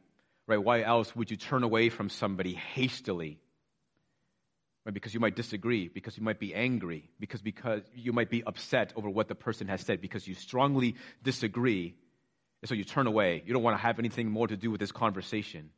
[0.46, 0.62] Right?
[0.62, 3.38] Why else would you turn away from somebody hastily?
[4.84, 4.94] Right?
[4.94, 8.92] Because you might disagree, because you might be angry, because, because you might be upset
[8.94, 11.94] over what the person has said, because you strongly disagree,
[12.62, 13.42] and so you turn away.
[13.44, 15.70] You don't want to have anything more to do with this conversation.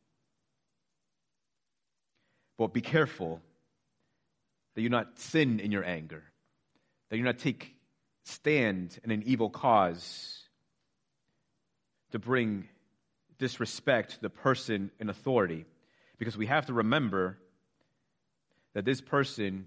[2.58, 3.40] But be careful
[4.74, 6.24] that you not sin in your anger,
[7.08, 7.74] that you not take
[8.24, 10.37] stand in an evil cause
[12.12, 12.68] to bring
[13.38, 15.64] disrespect to the person in authority.
[16.18, 17.38] Because we have to remember
[18.74, 19.66] that this person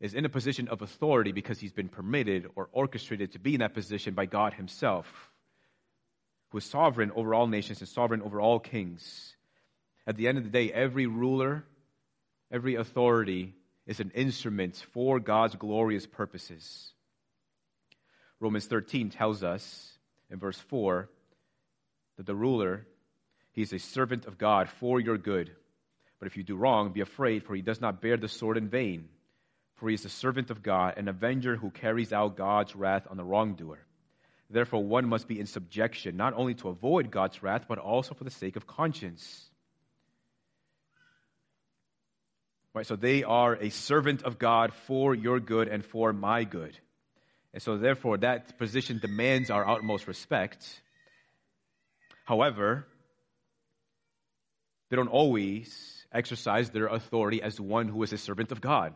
[0.00, 3.60] is in a position of authority because he's been permitted or orchestrated to be in
[3.60, 5.30] that position by God Himself,
[6.50, 9.36] who is sovereign over all nations and sovereign over all kings.
[10.06, 11.64] At the end of the day, every ruler,
[12.50, 13.54] every authority
[13.86, 16.92] is an instrument for God's glorious purposes.
[18.38, 19.98] Romans 13 tells us
[20.30, 21.08] in verse 4
[22.20, 22.86] that the ruler,
[23.52, 25.50] he is a servant of God for your good.
[26.18, 28.68] But if you do wrong, be afraid, for he does not bear the sword in
[28.68, 29.08] vain.
[29.76, 33.16] For he is a servant of God, an avenger who carries out God's wrath on
[33.16, 33.78] the wrongdoer.
[34.50, 38.24] Therefore, one must be in subjection, not only to avoid God's wrath, but also for
[38.24, 39.48] the sake of conscience.
[42.74, 46.76] Right, so they are a servant of God for your good and for my good.
[47.54, 50.82] And so, therefore, that position demands our utmost respect.
[52.24, 52.86] However,
[54.88, 58.92] they don't always exercise their authority as one who is a servant of God.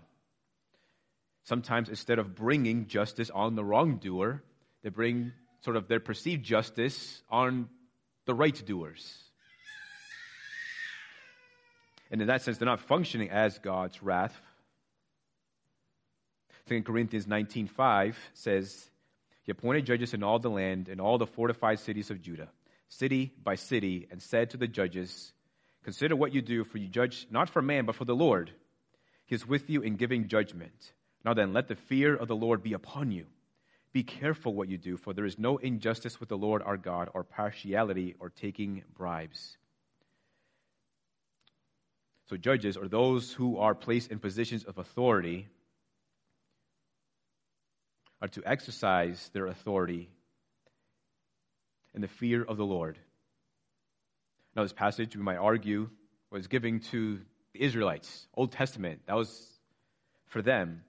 [1.44, 4.42] Sometimes, instead of bringing justice on the wrongdoer,
[4.82, 7.68] they bring sort of their perceived justice on
[8.26, 9.22] the right doers.
[12.10, 14.40] And in that sense, they're not functioning as God's wrath.
[16.68, 18.90] 2 Corinthians 19.5 says,
[19.42, 22.48] He appointed judges in all the land, in all the fortified cities of Judah
[22.98, 25.32] city by city, and said to the judges,
[25.84, 28.50] Consider what you do, for you judge not for man, but for the Lord.
[29.26, 30.92] He is with you in giving judgment.
[31.24, 33.26] Now then, let the fear of the Lord be upon you.
[33.92, 37.10] Be careful what you do, for there is no injustice with the Lord our God,
[37.14, 39.56] or partiality, or taking bribes.
[42.28, 45.46] So, judges, are those who are placed in positions of authority,
[48.22, 50.08] are to exercise their authority
[51.94, 52.98] in the fear of the Lord.
[54.56, 55.90] Now, this passage, we might argue,
[56.30, 57.20] was given to
[57.52, 59.02] the Israelites, Old Testament.
[59.06, 59.30] That was
[60.26, 60.82] for them.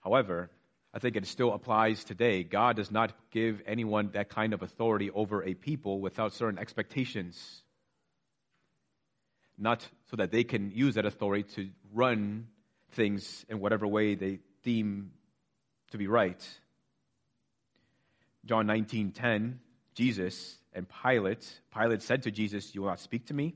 [0.00, 0.50] However,
[0.94, 2.42] I think it still applies today.
[2.42, 7.62] God does not give anyone that kind of authority over a people without certain expectations.
[9.58, 12.46] not so that they can use that authority to run
[12.92, 15.10] things in whatever way they deem
[15.90, 16.42] to be right.
[18.48, 19.58] John 19:10,
[19.92, 23.54] Jesus and Pilate, Pilate said to Jesus, "You will not speak to me?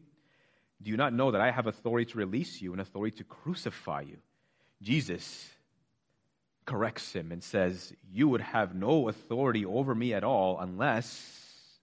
[0.82, 4.02] Do you not know that I have authority to release you and authority to crucify
[4.02, 4.18] you?"
[4.82, 5.56] Jesus
[6.66, 11.80] corrects him and says, "You would have no authority over me at all unless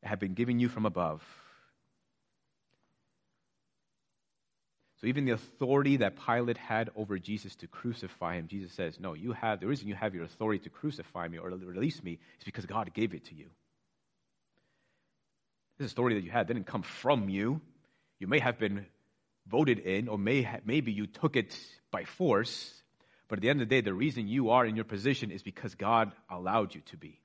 [0.00, 1.45] it had been given you from above."
[5.00, 9.12] So even the authority that Pilate had over Jesus to crucify him, Jesus says, No,
[9.12, 12.44] you have the reason you have your authority to crucify me or release me is
[12.44, 13.46] because God gave it to you.
[15.78, 17.60] This authority that you had didn't come from you.
[18.18, 18.86] You may have been
[19.46, 21.54] voted in, or may ha- maybe you took it
[21.90, 22.72] by force,
[23.28, 25.42] but at the end of the day, the reason you are in your position is
[25.42, 27.20] because God allowed you to be.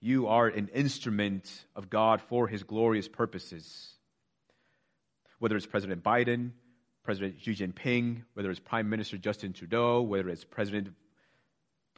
[0.00, 3.95] You are an instrument of God for his glorious purposes
[5.38, 6.52] whether it's President Biden,
[7.02, 10.88] President Xi Jinping, whether it's Prime Minister Justin Trudeau, whether it's President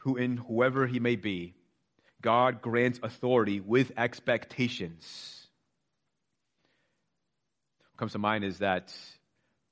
[0.00, 1.54] Putin, whoever he may be,
[2.20, 5.46] God grants authority with expectations.
[7.92, 8.94] What comes to mind is that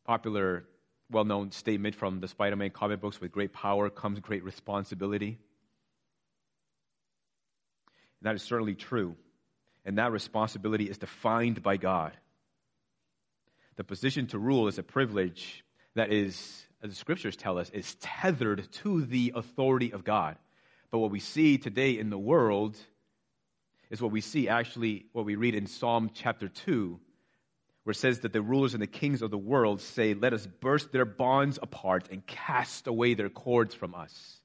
[0.04, 0.64] popular,
[1.10, 5.38] well known statement from the Spider Man comic books with great power comes great responsibility.
[8.20, 9.16] And that is certainly true.
[9.84, 12.16] And that responsibility is defined by God
[13.76, 15.64] the position to rule is a privilege
[15.94, 20.36] that is, as the scriptures tell us, is tethered to the authority of God.
[20.90, 22.76] But what we see today in the world
[23.90, 26.98] is what we see actually, what we read in Psalm chapter 2,
[27.84, 30.46] where it says that the rulers and the kings of the world say, Let us
[30.46, 34.40] burst their bonds apart and cast away their cords from us.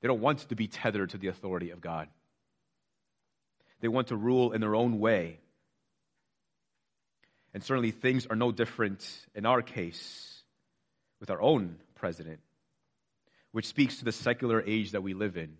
[0.00, 2.08] They don't want to be tethered to the authority of God.
[3.80, 5.40] They want to rule in their own way.
[7.52, 10.42] And certainly things are no different in our case
[11.18, 12.40] with our own president,
[13.52, 15.56] which speaks to the secular age that we live in.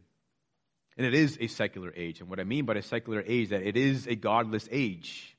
[0.96, 2.20] And it is a secular age.
[2.20, 5.36] And what I mean by a secular age, is that it is a godless age.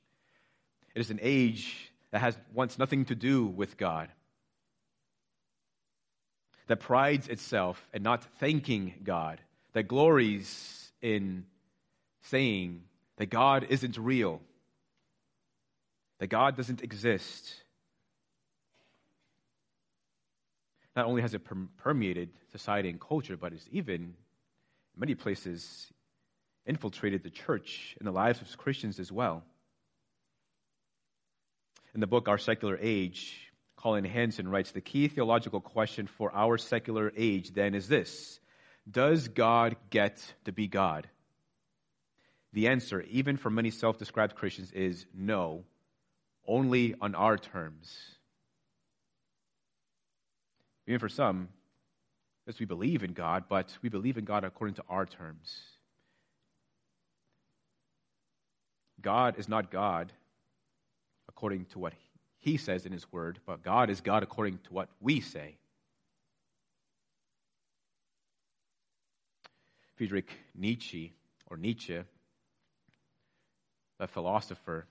[0.94, 4.08] It is an age that has wants nothing to do with God.
[6.66, 9.40] That prides itself in not thanking God.
[9.72, 11.46] That glories in
[12.22, 12.82] saying
[13.16, 14.40] that God isn't real
[16.22, 17.52] that God doesn't exist.
[20.94, 21.42] Not only has it
[21.78, 24.14] permeated society and culture, but it's even, in
[24.96, 25.92] many places,
[26.64, 29.42] infiltrated the church and the lives of Christians as well.
[31.92, 36.56] In the book Our Secular Age, Collin Hansen writes The key theological question for our
[36.56, 38.38] secular age then is this
[38.88, 41.08] Does God get to be God?
[42.52, 45.64] The answer, even for many self described Christians, is no,
[46.46, 47.96] only on our terms.
[50.86, 51.48] Even for some,
[52.46, 55.60] yes, we believe in God, but we believe in God according to our terms.
[59.00, 60.12] God is not God
[61.28, 61.92] according to what
[62.38, 65.56] He says in His Word, but God is God according to what we say.
[69.96, 71.12] Friedrich Nietzsche,
[71.48, 72.00] or Nietzsche,
[74.00, 74.86] a philosopher,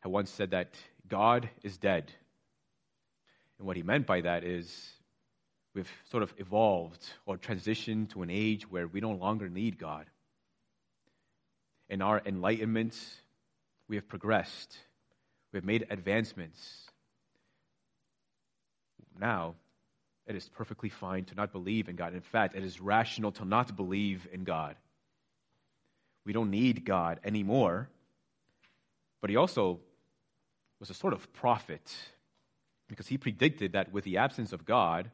[0.00, 0.74] had once said that
[1.08, 2.12] God is dead.
[3.58, 4.92] And what he meant by that is
[5.74, 10.06] we've sort of evolved or transitioned to an age where we no longer need God.
[11.88, 12.96] In our enlightenment,
[13.88, 14.76] we have progressed,
[15.52, 16.86] we have made advancements.
[19.18, 19.54] Now,
[20.26, 22.14] it is perfectly fine to not believe in God.
[22.14, 24.76] In fact, it is rational to not believe in God.
[26.26, 27.88] We don't need God anymore.
[29.22, 29.80] But he also
[30.80, 31.82] was a sort of prophet
[32.88, 35.10] because he predicted that with the absence of God,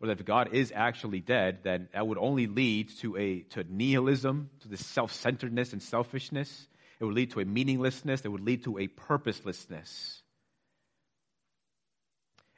[0.00, 3.64] or that if God is actually dead, then that would only lead to a to
[3.68, 6.66] nihilism, to this self-centeredness and selfishness.
[6.98, 8.22] It would lead to a meaninglessness.
[8.24, 10.22] It would lead to a purposelessness.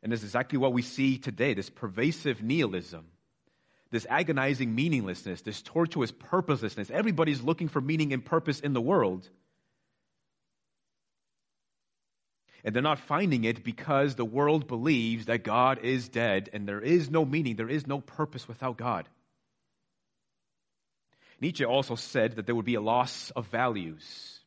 [0.02, 3.06] And this is exactly what we see today this pervasive nihilism,
[3.90, 6.90] this agonizing meaninglessness, this tortuous purposelessness.
[6.90, 9.28] Everybody's looking for meaning and purpose in the world.
[12.64, 16.80] And they're not finding it because the world believes that God is dead and there
[16.80, 19.08] is no meaning, there is no purpose without God.
[21.40, 24.38] Nietzsche also said that there would be a loss of values.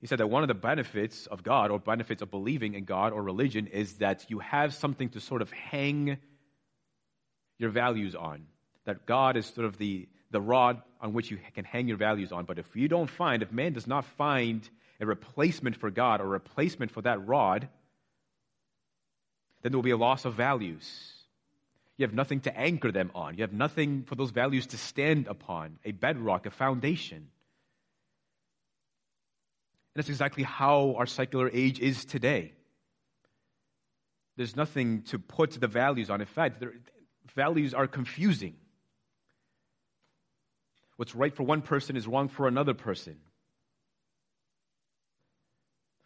[0.00, 3.12] He said that one of the benefits of God or benefits of believing in God
[3.12, 6.18] or religion is that you have something to sort of hang
[7.58, 8.46] your values on.
[8.86, 12.32] That God is sort of the, the rod on which you can hang your values
[12.32, 12.44] on.
[12.44, 14.66] But if you don't find, if man does not find
[15.00, 17.68] a replacement for God or a replacement for that rod,
[19.62, 21.12] then there will be a loss of values.
[21.96, 23.36] You have nothing to anchor them on.
[23.36, 27.16] You have nothing for those values to stand upon, a bedrock, a foundation.
[27.16, 27.26] And
[29.96, 32.52] that's exactly how our secular age is today.
[34.36, 36.20] There's nothing to put the values on.
[36.20, 36.62] In fact,
[37.34, 38.54] values are confusing.
[40.96, 43.16] What's right for one person is wrong for another person.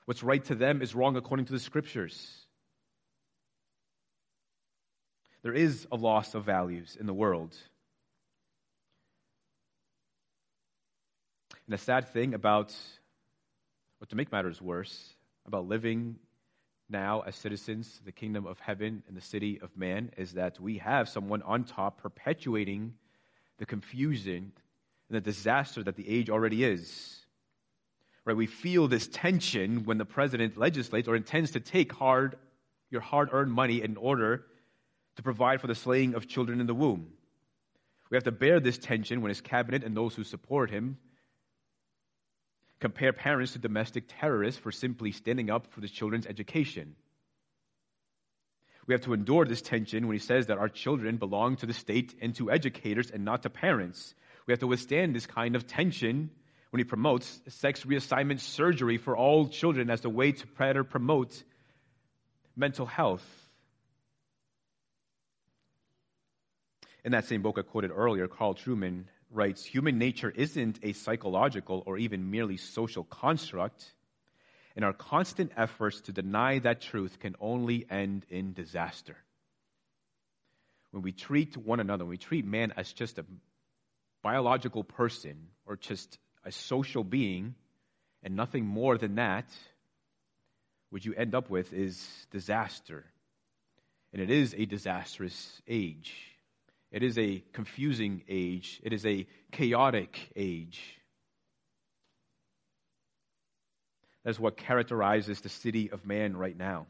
[0.05, 2.47] What's right to them is wrong according to the scriptures.
[5.43, 7.57] There is a loss of values in the world.
[11.67, 12.75] And the sad thing about,
[14.01, 15.15] or to make matters worse,
[15.47, 16.17] about living
[16.89, 20.79] now as citizens the kingdom of heaven and the city of man is that we
[20.79, 22.95] have someone on top perpetuating
[23.59, 24.53] the confusion
[25.09, 27.22] and the disaster that the age already is.
[28.25, 28.37] Right?
[28.37, 32.37] We feel this tension when the president legislates or intends to take hard
[32.91, 34.45] your hard-earned money in order
[35.17, 37.09] to provide for the slaying of children in the womb.
[38.11, 40.99] We have to bear this tension when his cabinet and those who support him
[42.81, 46.97] compare parents to domestic terrorists for simply standing up for the children's education.
[48.87, 51.73] We have to endure this tension when he says that our children belong to the
[51.73, 54.15] state and to educators and not to parents.
[54.47, 56.31] We have to withstand this kind of tension
[56.73, 61.45] when he promotes sex reassignment surgery for all children as a way to better promote
[62.57, 63.27] mental health.
[67.05, 71.83] In that same book I quoted earlier, Carl Trueman writes Human nature isn't a psychological
[71.85, 73.85] or even merely social construct,
[74.75, 79.19] and our constant efforts to deny that truth can only end in disaster.
[80.91, 83.27] When we treat one another, when we treat man as just a
[84.23, 87.55] biological person or just a social being
[88.23, 89.47] and nothing more than that,
[90.91, 93.05] what you end up with is disaster.
[94.13, 96.13] And it is a disastrous age.
[96.91, 98.81] It is a confusing age.
[98.83, 100.81] It is a chaotic age.
[104.25, 106.87] That's what characterizes the city of man right now.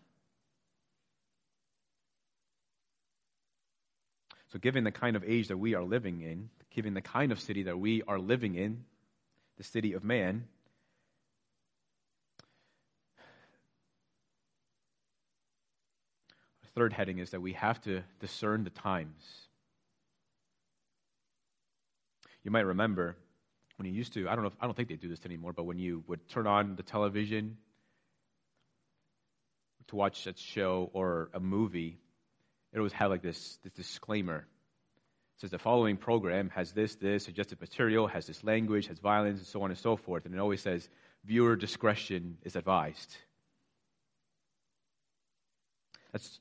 [4.53, 7.41] So, given the kind of age that we are living in, given the kind of
[7.41, 8.85] city that we are living in,
[9.63, 10.43] the city of man,
[16.65, 19.23] our third heading is that we have to discern the times.
[22.43, 23.17] You might remember
[23.77, 25.53] when you used to, I don't know, if, I don't think they do this anymore,
[25.53, 27.57] but when you would turn on the television
[29.89, 32.01] to watch a show or a movie,
[32.73, 34.45] it always had like this, this disclaimer.
[35.43, 39.47] Says the following program has this, this, suggested material, has this language, has violence, and
[39.47, 40.25] so on and so forth.
[40.25, 40.89] And it always says
[41.25, 43.17] viewer discretion is advised.
[46.13, 46.39] That's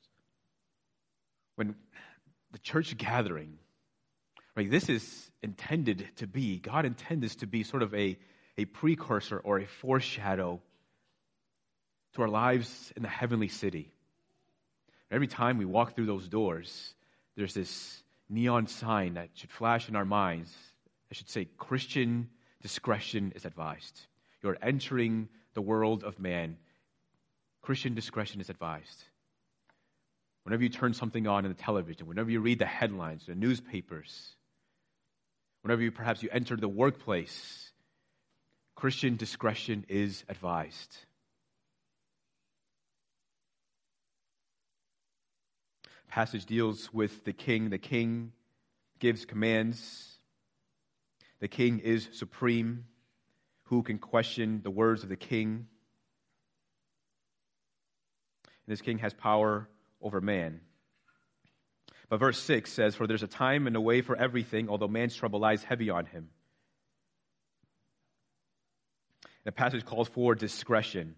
[1.56, 1.74] when
[2.52, 3.58] the church gathering
[4.56, 4.70] Right?
[4.70, 8.18] This is intended to be, God intended this to be sort of a,
[8.58, 10.62] a precursor or a foreshadow
[12.14, 13.92] to our lives in the heavenly city.
[15.10, 16.94] Every time we walk through those doors,
[17.36, 20.56] there's this neon sign that should flash in our minds.
[21.12, 22.30] I should say, Christian
[22.62, 24.00] discretion is advised.
[24.42, 26.58] You're entering the world of man.
[27.62, 29.04] Christian discretion is advised.
[30.44, 34.36] Whenever you turn something on in the television, whenever you read the headlines, the newspapers,
[35.62, 37.72] whenever you perhaps you enter the workplace,
[38.76, 40.98] Christian discretion is advised.
[46.12, 47.70] Passage deals with the king.
[47.70, 48.34] The king
[49.00, 50.18] gives commands.
[51.40, 52.84] The king is supreme.
[53.68, 55.68] Who can question the words of the king?
[58.44, 59.70] And this king has power
[60.02, 60.60] over man.
[62.10, 65.16] But verse 6 says, For there's a time and a way for everything, although man's
[65.16, 66.28] trouble lies heavy on him.
[69.46, 71.16] The passage calls for discretion.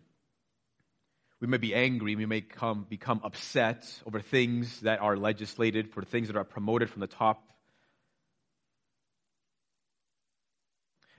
[1.43, 6.01] We may be angry, we may come, become upset over things that are legislated, for
[6.01, 7.43] things that are promoted from the top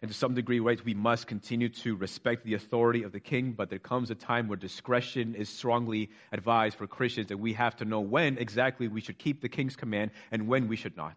[0.05, 3.53] And to some degree, right, we must continue to respect the authority of the king,
[3.53, 7.75] but there comes a time where discretion is strongly advised for Christians, and we have
[7.77, 11.17] to know when exactly we should keep the king's command and when we should not.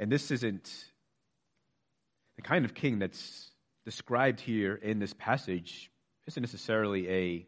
[0.00, 0.72] And this isn't
[2.36, 3.50] the kind of king that's
[3.84, 5.90] described here in this passage,
[6.26, 7.46] isn't necessarily a,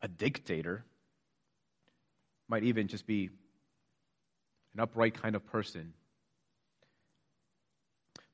[0.00, 0.86] a dictator
[2.48, 3.28] might even just be
[4.72, 5.92] an upright kind of person.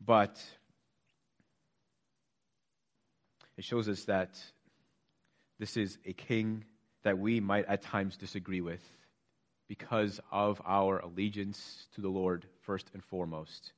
[0.01, 0.41] But
[3.57, 4.41] it shows us that
[5.59, 6.65] this is a king
[7.03, 8.83] that we might at times disagree with
[9.69, 13.73] because of our allegiance to the Lord first and foremost.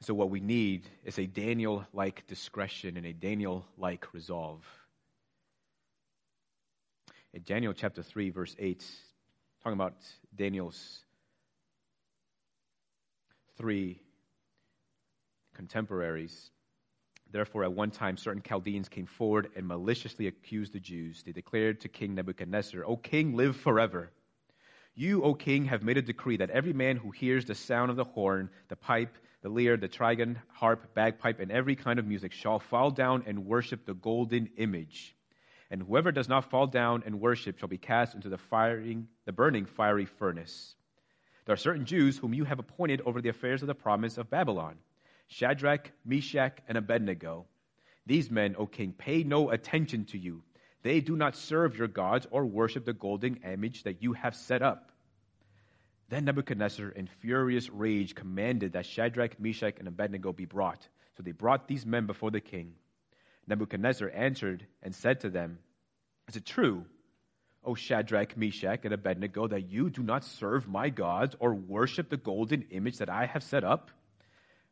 [0.00, 4.62] So, what we need is a Daniel like discretion and a Daniel like resolve.
[7.32, 8.84] In Daniel chapter 3, verse 8,
[9.62, 9.94] talking about
[10.36, 11.04] Daniel's
[13.56, 14.00] three
[15.54, 16.50] contemporaries.
[17.34, 21.24] Therefore, at one time, certain Chaldeans came forward and maliciously accused the Jews.
[21.24, 24.12] They declared to King Nebuchadnezzar, O king, live forever.
[24.94, 27.96] You, O king, have made a decree that every man who hears the sound of
[27.96, 32.30] the horn, the pipe, the lyre, the trigon, harp, bagpipe, and every kind of music
[32.30, 35.16] shall fall down and worship the golden image.
[35.72, 39.32] And whoever does not fall down and worship shall be cast into the, firing, the
[39.32, 40.76] burning fiery furnace.
[41.46, 44.30] There are certain Jews whom you have appointed over the affairs of the province of
[44.30, 44.76] Babylon
[45.28, 47.46] Shadrach, Meshach, and Abednego.
[48.06, 50.42] These men, O king, pay no attention to you.
[50.82, 54.62] They do not serve your gods or worship the golden image that you have set
[54.62, 54.92] up.
[56.10, 60.86] Then Nebuchadnezzar, in furious rage, commanded that Shadrach, Meshach, and Abednego be brought.
[61.16, 62.74] So they brought these men before the king.
[63.46, 65.58] Nebuchadnezzar answered and said to them,
[66.28, 66.84] Is it true,
[67.64, 72.18] O Shadrach, Meshach, and Abednego, that you do not serve my gods or worship the
[72.18, 73.90] golden image that I have set up?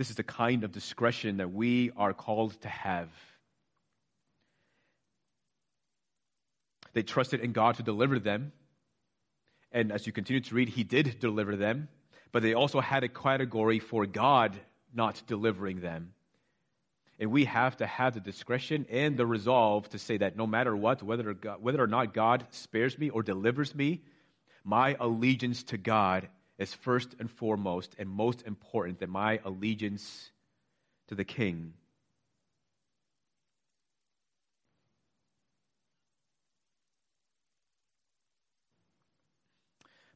[0.00, 3.10] This is the kind of discretion that we are called to have.
[6.94, 8.52] They trusted in God to deliver them.
[9.72, 11.88] And as you continue to read, He did deliver them.
[12.32, 14.58] But they also had a category for God
[14.94, 16.14] not delivering them.
[17.18, 20.74] And we have to have the discretion and the resolve to say that no matter
[20.74, 24.00] what, whether, God, whether or not God spares me or delivers me,
[24.64, 26.30] my allegiance to God
[26.60, 30.30] is first and foremost and most important than my allegiance
[31.08, 31.72] to the king.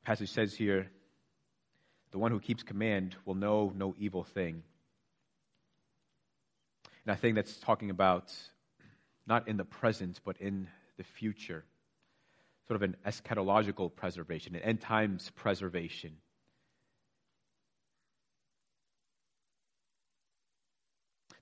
[0.04, 0.90] Passage says here,
[2.12, 4.62] the one who keeps command will know no evil thing.
[7.06, 8.30] And I think that's talking about
[9.26, 10.68] not in the present, but in
[10.98, 11.64] the future.
[12.68, 16.18] Sort of an eschatological preservation, an end times preservation.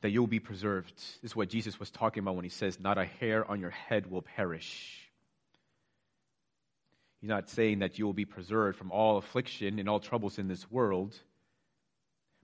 [0.03, 0.95] That you'll be preserved.
[1.23, 3.71] This is what Jesus was talking about when he says, Not a hair on your
[3.71, 4.99] head will perish.
[7.21, 10.49] He's not saying that you will be preserved from all affliction and all troubles in
[10.49, 11.15] this world,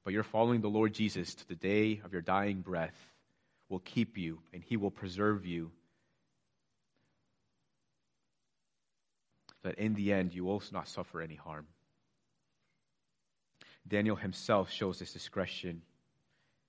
[0.04, 2.94] but you're following the Lord Jesus to the day of your dying breath
[3.68, 5.72] will keep you and he will preserve you.
[9.64, 11.66] That in the end you will not suffer any harm.
[13.86, 15.82] Daniel himself shows this discretion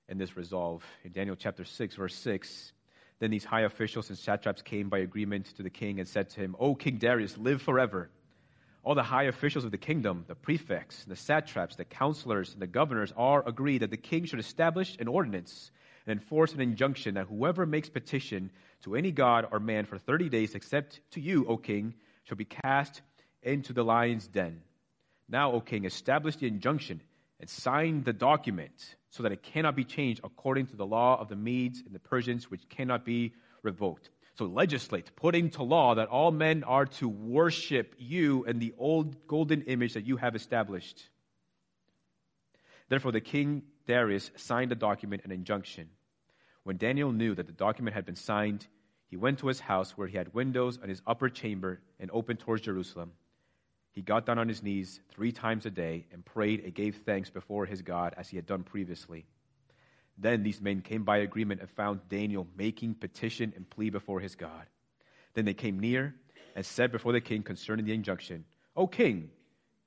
[0.09, 0.83] and this resolve.
[1.03, 2.73] In Daniel chapter 6, verse 6,
[3.19, 6.41] then these high officials and satraps came by agreement to the king and said to
[6.41, 8.09] him, O King Darius, live forever.
[8.83, 12.67] All the high officials of the kingdom, the prefects, the satraps, the counselors, and the
[12.67, 15.69] governors all agreed that the king should establish an ordinance
[16.05, 18.49] and enforce an injunction that whoever makes petition
[18.83, 21.93] to any god or man for 30 days except to you, O king,
[22.23, 23.01] shall be cast
[23.43, 24.61] into the lion's den.
[25.27, 27.01] Now, O king, establish the injunction
[27.39, 31.29] and sign the document so that it cannot be changed according to the law of
[31.29, 33.33] the Medes and the Persians, which cannot be
[33.63, 34.09] revoked.
[34.35, 39.27] So legislate, put into law that all men are to worship you and the old
[39.27, 41.09] golden image that you have established.
[42.87, 45.89] Therefore, the king Darius signed the document, an injunction.
[46.63, 48.65] When Daniel knew that the document had been signed,
[49.07, 52.39] he went to his house where he had windows on his upper chamber and opened
[52.39, 53.13] towards Jerusalem
[53.91, 57.29] he got down on his knees three times a day and prayed and gave thanks
[57.29, 59.25] before his God as he had done previously.
[60.17, 64.35] Then these men came by agreement and found Daniel making petition and plea before his
[64.35, 64.65] God.
[65.33, 66.15] Then they came near
[66.55, 69.29] and said before the king concerning the injunction, O king,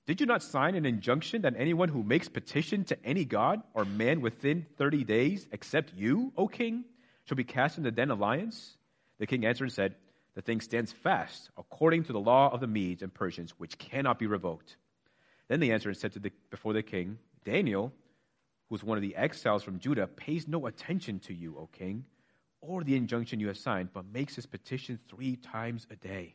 [0.07, 3.85] did you not sign an injunction that anyone who makes petition to any god or
[3.85, 6.85] man within 30 days, except you, O king,
[7.25, 8.77] shall be cast in the den of lions?
[9.19, 9.95] The king answered and said,
[10.35, 14.19] the thing stands fast, according to the law of the Medes and Persians, which cannot
[14.19, 14.77] be revoked.
[15.49, 17.93] Then they answered and said to the, before the king, Daniel,
[18.69, 22.05] who is one of the exiles from Judah, pays no attention to you, O king,
[22.61, 26.35] or the injunction you have signed, but makes his petition three times a day.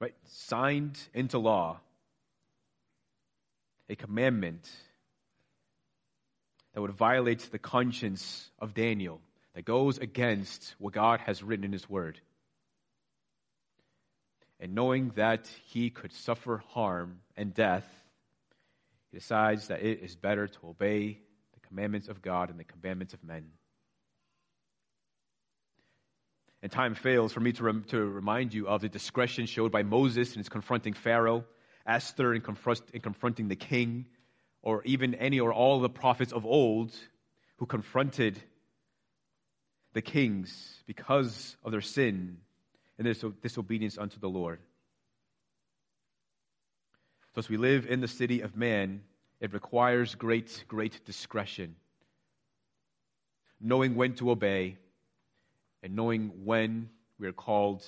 [0.00, 0.14] Right?
[0.24, 1.80] Signed into law
[3.88, 4.68] a commandment
[6.74, 9.20] that would violate the conscience of Daniel,
[9.58, 12.20] that goes against what God has written in His Word.
[14.60, 17.84] And knowing that he could suffer harm and death,
[19.10, 21.18] he decides that it is better to obey
[21.54, 23.50] the commandments of God and the commandments of men.
[26.62, 29.82] And time fails for me to, rem- to remind you of the discretion showed by
[29.82, 31.44] Moses in his confronting Pharaoh,
[31.84, 34.06] Esther in, confront- in confronting the king,
[34.62, 36.94] or even any or all the prophets of old
[37.56, 38.40] who confronted
[39.92, 42.38] the kings because of their sin
[42.98, 44.60] and their disobedience unto the Lord.
[47.34, 49.02] So, as we live in the city of man,
[49.40, 51.76] it requires great, great discretion.
[53.60, 54.76] Knowing when to obey
[55.82, 57.84] and knowing when we are called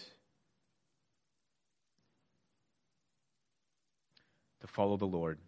[4.60, 5.38] to follow the Lord,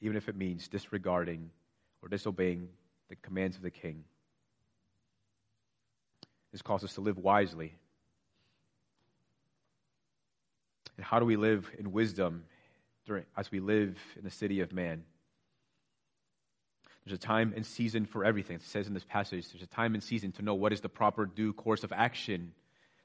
[0.00, 1.50] even if it means disregarding
[2.02, 2.68] or disobeying
[3.08, 4.04] the commands of the king.
[6.52, 7.74] This calls us to live wisely.
[10.96, 12.44] And how do we live in wisdom
[13.06, 15.04] during, as we live in the city of man?
[17.04, 18.56] There's a time and season for everything.
[18.56, 20.88] It says in this passage, there's a time and season to know what is the
[20.88, 22.52] proper due course of action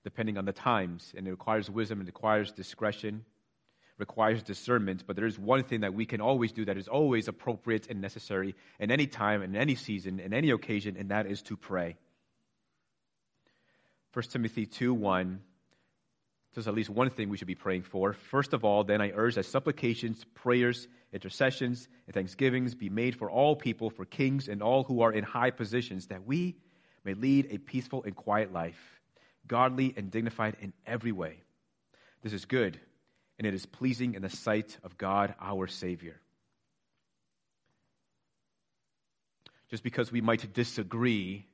[0.04, 1.14] depending on the times.
[1.16, 3.24] And it requires wisdom, it requires discretion,
[3.98, 5.06] requires discernment.
[5.08, 8.02] But there is one thing that we can always do that is always appropriate and
[8.02, 11.96] necessary in any time, in any season, in any occasion, and that is to pray.
[14.14, 15.42] 1 Timothy 2 1
[16.54, 18.14] there's at least one thing we should be praying for.
[18.14, 23.30] First of all, then I urge that supplications, prayers, intercessions, and thanksgivings be made for
[23.30, 26.56] all people, for kings and all who are in high positions, that we
[27.04, 29.02] may lead a peaceful and quiet life,
[29.48, 31.42] godly and dignified in every way.
[32.22, 32.80] This is good,
[33.40, 36.22] and it is pleasing in the sight of God our Savior.
[39.72, 41.48] Just because we might disagree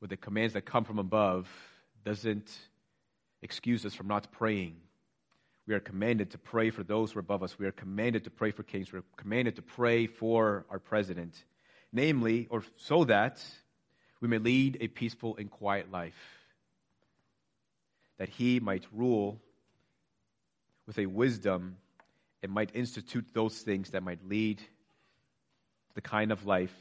[0.00, 1.46] with the commands that come from above
[2.06, 2.56] doesn't
[3.42, 4.76] excuse us from not praying.
[5.66, 7.58] We are commanded to pray for those who are above us.
[7.58, 8.92] We are commanded to pray for kings.
[8.92, 11.34] We are commanded to pray for our president,
[11.92, 13.42] namely, or so that
[14.20, 16.14] we may lead a peaceful and quiet life,
[18.18, 19.40] that he might rule
[20.86, 21.76] with a wisdom
[22.40, 24.64] and might institute those things that might lead to
[25.96, 26.76] the kind of life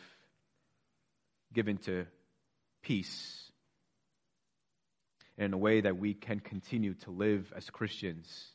[1.52, 2.06] given to
[2.84, 3.45] peace
[5.38, 8.48] in a way that we can continue to live as Christians.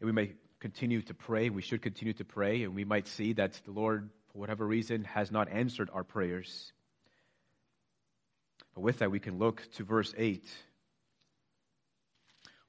[0.00, 3.34] And we may continue to pray, we should continue to pray, and we might see
[3.34, 6.72] that the Lord, for whatever reason, has not answered our prayers.
[8.74, 10.44] But with that, we can look to verse 8,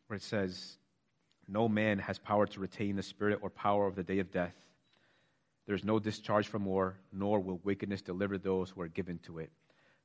[0.07, 0.77] where it says,
[1.47, 4.55] No man has power to retain the spirit or power of the day of death.
[5.71, 9.39] There is no discharge from war, nor will wickedness deliver those who are given to
[9.39, 9.49] it.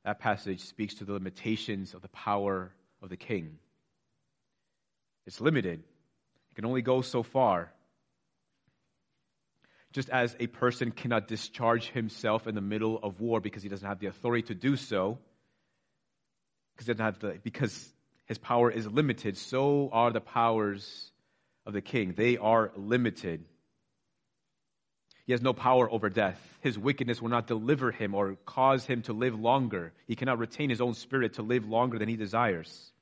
[0.04, 3.58] That passage speaks to the limitations of the power of the king.
[5.26, 7.72] It's limited, it can only go so far.
[9.92, 13.88] Just as a person cannot discharge himself in the middle of war because he doesn't
[13.88, 15.18] have the authority to do so,
[16.76, 17.92] because, doesn't have the, because
[18.26, 21.10] his power is limited, so are the powers
[21.66, 22.14] of the king.
[22.16, 23.44] They are limited.
[25.26, 26.40] He has no power over death.
[26.60, 29.92] His wickedness will not deliver him or cause him to live longer.
[30.06, 32.92] He cannot retain his own spirit to live longer than he desires.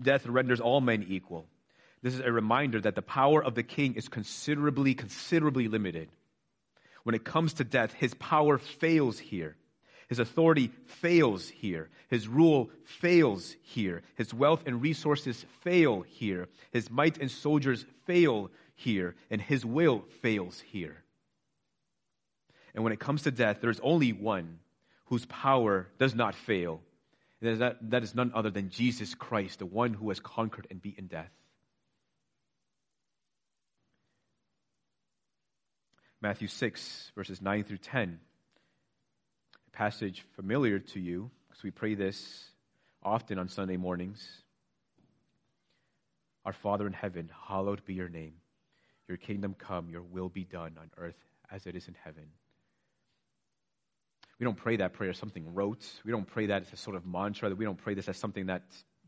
[0.00, 1.46] Death renders all men equal.
[2.02, 6.08] This is a reminder that the power of the king is considerably, considerably limited.
[7.02, 9.56] When it comes to death, his power fails here.
[10.08, 11.90] His authority fails here.
[12.08, 14.02] His rule fails here.
[14.16, 16.48] His wealth and resources fail here.
[16.72, 19.14] His might and soldiers fail here.
[19.30, 21.04] And his will fails here.
[22.74, 24.58] And when it comes to death, there's only one
[25.06, 26.80] whose power does not fail.
[27.42, 30.80] And that, that is none other than Jesus Christ, the one who has conquered and
[30.80, 31.30] beaten death.
[36.20, 38.20] Matthew 6, verses 9 through 10.
[39.66, 42.44] A passage familiar to you, because we pray this
[43.02, 44.42] often on Sunday mornings.
[46.44, 48.34] Our Father in heaven, hallowed be your name.
[49.08, 51.16] Your kingdom come, your will be done on earth
[51.50, 52.26] as it is in heaven.
[54.40, 55.86] We don't pray that prayer as something rote.
[56.02, 57.50] We don't pray that as a sort of mantra.
[57.50, 58.62] That we don't pray this as something that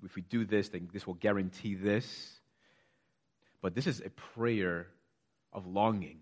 [0.05, 2.39] if we do this, then this will guarantee this.
[3.63, 4.89] But this is a prayer
[5.51, 6.19] of longing.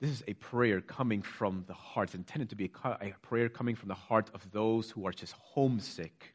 [0.00, 2.08] This is a prayer coming from the heart.
[2.08, 5.12] It's intended to be a, a prayer coming from the heart of those who are
[5.12, 6.34] just homesick,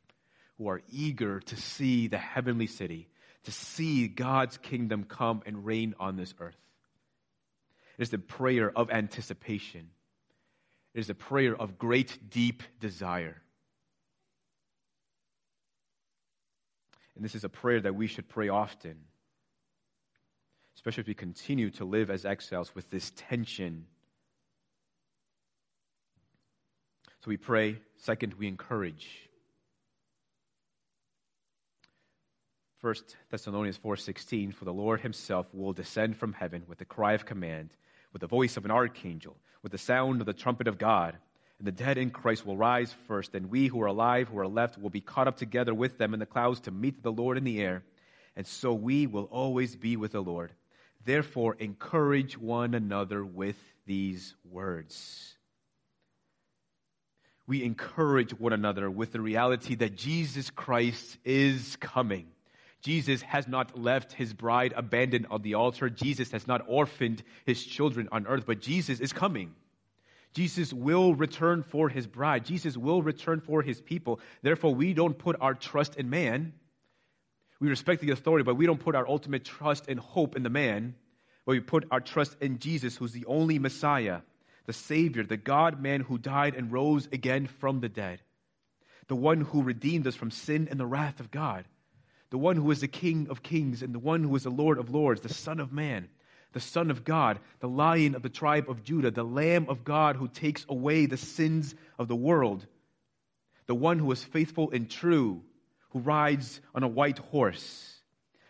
[0.57, 3.09] who are eager to see the heavenly city,
[3.43, 6.57] to see God's kingdom come and reign on this earth.
[7.99, 9.91] It is the prayer of anticipation.
[10.93, 13.41] It is a prayer of great, deep desire.
[17.15, 18.95] And this is a prayer that we should pray often,
[20.75, 23.85] especially if we continue to live as exiles with this tension.
[27.19, 27.77] So we pray.
[27.97, 29.29] Second, we encourage.
[32.77, 37.25] First Thessalonians 4:16 for the Lord himself will descend from heaven with a cry of
[37.25, 37.75] command
[38.13, 41.17] with the voice of an archangel with the sound of the trumpet of God.
[41.57, 44.47] And the dead in Christ will rise first, and we who are alive, who are
[44.47, 47.37] left, will be caught up together with them in the clouds to meet the Lord
[47.37, 47.83] in the air.
[48.35, 50.53] And so we will always be with the Lord.
[51.03, 55.35] Therefore, encourage one another with these words.
[57.47, 62.27] We encourage one another with the reality that Jesus Christ is coming.
[62.81, 65.89] Jesus has not left his bride abandoned on the altar.
[65.89, 69.53] Jesus has not orphaned his children on earth, but Jesus is coming.
[70.33, 72.45] Jesus will return for his bride.
[72.45, 74.19] Jesus will return for his people.
[74.43, 76.53] Therefore, we don't put our trust in man.
[77.59, 80.49] We respect the authority, but we don't put our ultimate trust and hope in the
[80.49, 80.95] man,
[81.45, 84.21] but we put our trust in Jesus, who's the only Messiah,
[84.65, 88.21] the Savior, the God man who died and rose again from the dead,
[89.07, 91.65] the one who redeemed us from sin and the wrath of God
[92.29, 94.77] the one who is the King of kings and the one who is the Lord
[94.77, 96.07] of lords, the Son of Man,
[96.53, 100.15] the Son of God, the Lion of the tribe of Judah, the Lamb of God
[100.15, 102.65] who takes away the sins of the world,
[103.67, 105.43] the one who is faithful and true,
[105.91, 107.95] who rides on a white horse.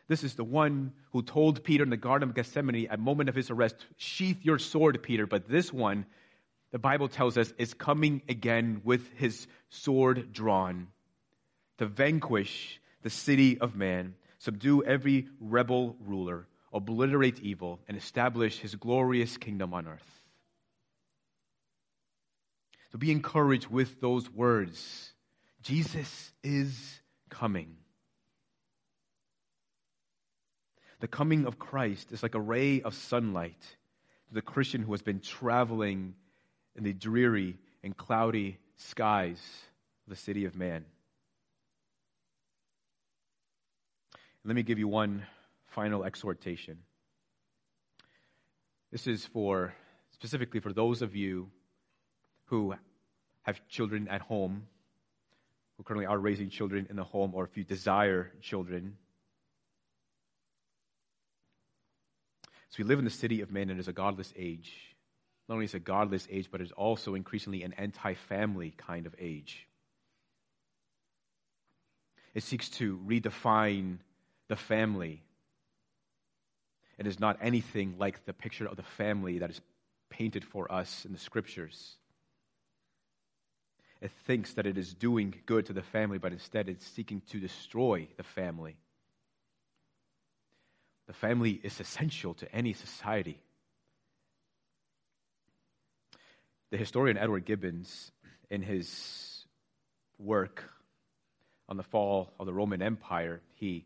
[0.07, 3.30] This is the one who told Peter in the Garden of Gethsemane at the moment
[3.30, 5.27] of his arrest, Sheath your sword, Peter.
[5.27, 6.05] But this one,
[6.71, 10.88] the Bible tells us, is coming again with his sword drawn
[11.77, 18.76] to vanquish the city of man, subdue every rebel ruler, obliterate evil, and establish his
[18.76, 20.24] glorious kingdom on earth.
[22.91, 25.14] So be encouraged with those words.
[25.62, 27.76] Jesus is coming.
[31.00, 33.62] The coming of Christ is like a ray of sunlight
[34.28, 36.16] to the Christian who has been traveling
[36.76, 39.39] in the dreary and cloudy skies
[40.06, 40.86] of the city of man.
[44.46, 45.26] Let me give you one
[45.68, 46.80] final exhortation.
[48.92, 49.74] This is for
[50.12, 51.50] specifically for those of you
[52.46, 52.74] who
[53.44, 54.64] have children at home,
[55.78, 58.95] who currently are raising children in the home, or if you desire children.
[62.70, 64.72] So we live in the city of men, and it is a godless age.
[65.48, 68.74] Not only is it a godless age, but it is also increasingly an anti family
[68.78, 69.68] kind of age.
[72.34, 73.98] It seeks to redefine
[74.49, 75.23] the family.
[76.97, 79.61] It is not anything like the picture of the family that is
[80.09, 81.95] painted for us in the scriptures.
[84.01, 87.39] It thinks that it is doing good to the family, but instead it's seeking to
[87.39, 88.76] destroy the family.
[91.07, 93.41] The family is essential to any society.
[96.71, 98.11] The historian Edward Gibbons,
[98.49, 99.45] in his
[100.17, 100.63] work
[101.67, 103.85] on the fall of the Roman Empire, he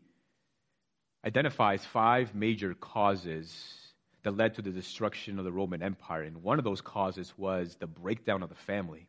[1.24, 3.74] identifies five major causes
[4.22, 6.22] that led to the destruction of the Roman Empire.
[6.22, 9.06] And one of those causes was the breakdown of the family.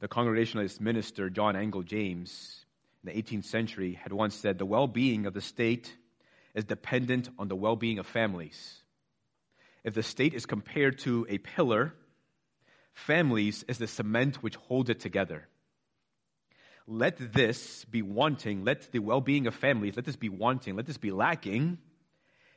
[0.00, 2.64] The Congregationalist minister John Angell James
[3.02, 5.94] in the 18th century had once said, The well being of the state
[6.54, 8.82] is dependent on the well being of families.
[9.84, 11.94] If the state is compared to a pillar,
[12.92, 15.48] families is the cement which holds it together.
[16.86, 18.64] Let this be wanting.
[18.64, 20.76] Let the well being of families, let this be wanting.
[20.76, 21.78] Let this be lacking.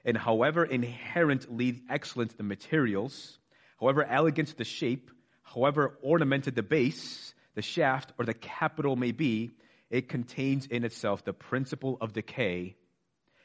[0.06, 3.38] And however inherently excellent the materials,
[3.80, 5.12] however elegant the shape,
[5.44, 9.52] however ornamented the base, the shaft, or the capital may be,
[9.90, 12.76] it contains in itself the principle of decay,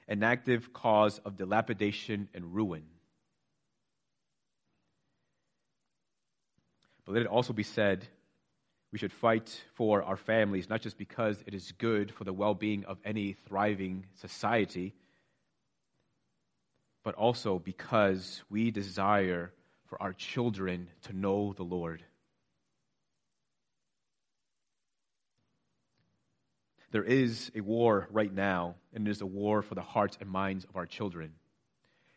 [0.06, 2.84] an active cause of dilapidation and ruin.
[7.04, 8.06] But let it also be said
[8.94, 12.54] we should fight for our families, not just because it is good for the well
[12.54, 14.94] being of any thriving society,
[17.02, 19.52] but also because we desire
[19.88, 22.04] for our children to know the Lord.
[26.92, 30.30] There is a war right now, and it is a war for the hearts and
[30.30, 31.32] minds of our children.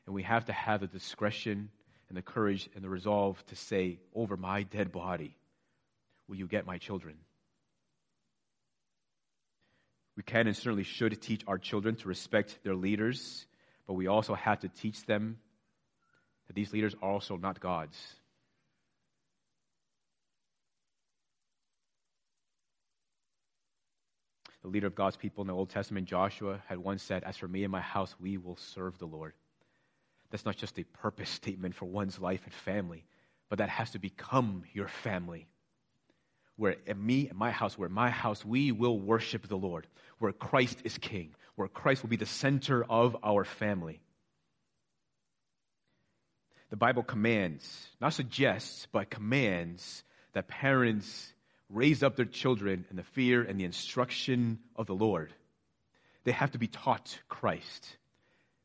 [0.05, 1.71] And we have to have the discretion
[2.07, 5.35] and the courage and the resolve to say, Over my dead body,
[6.27, 7.15] will you get my children?
[10.15, 13.45] We can and certainly should teach our children to respect their leaders,
[13.85, 15.37] but we also have to teach them
[16.47, 17.97] that these leaders are also not gods.
[24.63, 27.47] The leader of God's people in the Old Testament, Joshua, had once said, As for
[27.47, 29.33] me and my house, we will serve the Lord.
[30.31, 33.05] That's not just a purpose statement for one's life and family,
[33.49, 35.47] but that has to become your family.
[36.57, 39.87] Where me and my house, where my house, we will worship the Lord,
[40.19, 44.01] where Christ is king, where Christ will be the center of our family.
[46.69, 50.03] The Bible commands, not suggests, but commands
[50.33, 51.33] that parents
[51.69, 55.33] raise up their children in the fear and the instruction of the Lord.
[56.23, 57.97] They have to be taught Christ.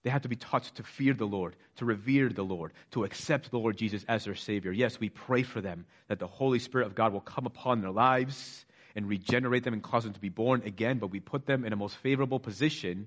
[0.03, 3.51] They have to be taught to fear the Lord, to revere the Lord, to accept
[3.51, 4.73] the Lord Jesus as their Savior.
[4.73, 7.93] Yes, we pray for them that the Holy Spirit of God will come upon their
[7.93, 8.67] lives
[8.97, 11.73] and regenerate them and cause them to be born again, but we put them in
[11.73, 13.07] a most favorable position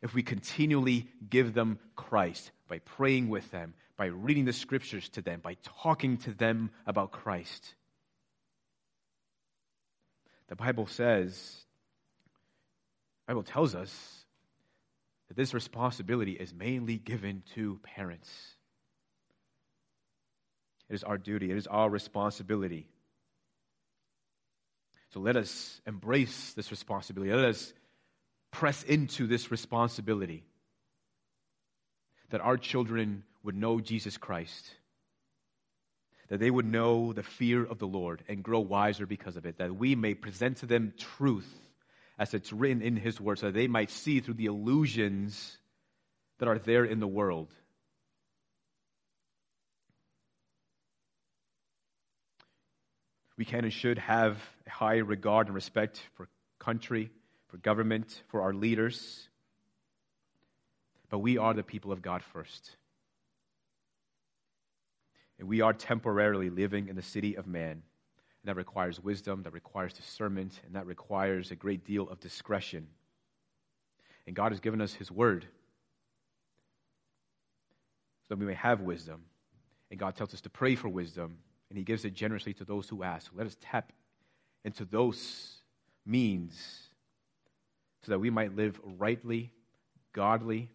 [0.00, 5.22] if we continually give them Christ by praying with them, by reading the scriptures to
[5.22, 7.74] them, by talking to them about Christ.
[10.48, 11.64] The Bible says,
[13.26, 14.15] the Bible tells us
[15.28, 18.30] that this responsibility is mainly given to parents.
[20.88, 22.86] It is our duty, it is our responsibility.
[25.10, 27.32] So let us embrace this responsibility.
[27.32, 27.72] Let us
[28.50, 30.44] press into this responsibility
[32.30, 34.70] that our children would know Jesus Christ,
[36.28, 39.58] that they would know the fear of the Lord and grow wiser because of it,
[39.58, 41.48] that we may present to them truth
[42.18, 45.58] as it's written in His Word, so they might see through the illusions
[46.38, 47.52] that are there in the world.
[53.36, 56.26] We can and should have a high regard and respect for
[56.58, 57.10] country,
[57.48, 59.28] for government, for our leaders.
[61.10, 62.76] But we are the people of God first.
[65.38, 67.82] And we are temporarily living in the city of man.
[68.46, 72.86] And that requires wisdom, that requires discernment, and that requires a great deal of discretion.
[74.28, 75.48] And God has given us His word
[78.22, 79.24] so that we may have wisdom.
[79.90, 81.38] And God tells us to pray for wisdom,
[81.70, 83.32] and He gives it generously to those who ask.
[83.34, 83.92] Let us tap
[84.64, 85.56] into those
[86.04, 86.88] means
[88.04, 89.50] so that we might live rightly,
[90.12, 90.70] godly,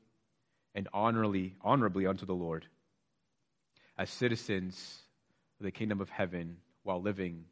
[0.75, 2.65] and honorably, honorably unto the Lord
[3.97, 5.03] as citizens
[5.57, 7.45] of the kingdom of heaven while living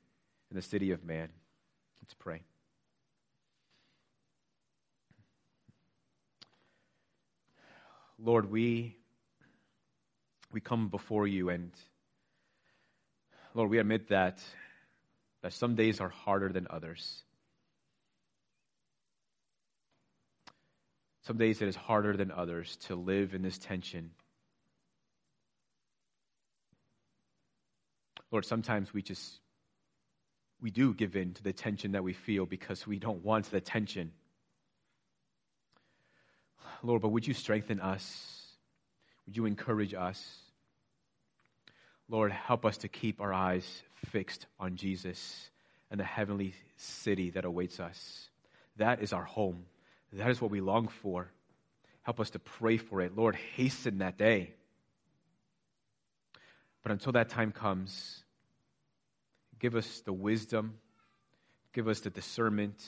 [0.50, 1.30] in the city of man.
[2.02, 2.42] Let's pray.
[8.18, 8.98] Lord, we,
[10.52, 11.72] we come before you and
[13.56, 14.40] Lord, we admit that,
[15.42, 17.24] that some days are harder than others.
[21.24, 24.12] Some days it is harder than others to live in this tension.
[28.32, 29.40] Lord, sometimes we just
[30.61, 33.61] we do give in to the tension that we feel because we don't want the
[33.61, 34.11] tension.
[36.84, 38.45] Lord, but would you strengthen us?
[39.26, 40.40] Would you encourage us?
[42.10, 45.49] Lord, help us to keep our eyes fixed on Jesus
[45.91, 48.30] and the heavenly city that awaits us.
[48.77, 49.65] That is our home.
[50.14, 51.31] That is what we long for.
[52.03, 53.15] Help us to pray for it.
[53.15, 54.53] Lord, hasten that day.
[56.81, 58.23] But until that time comes,
[59.60, 60.76] give us the wisdom,
[61.73, 62.84] give us the discernment,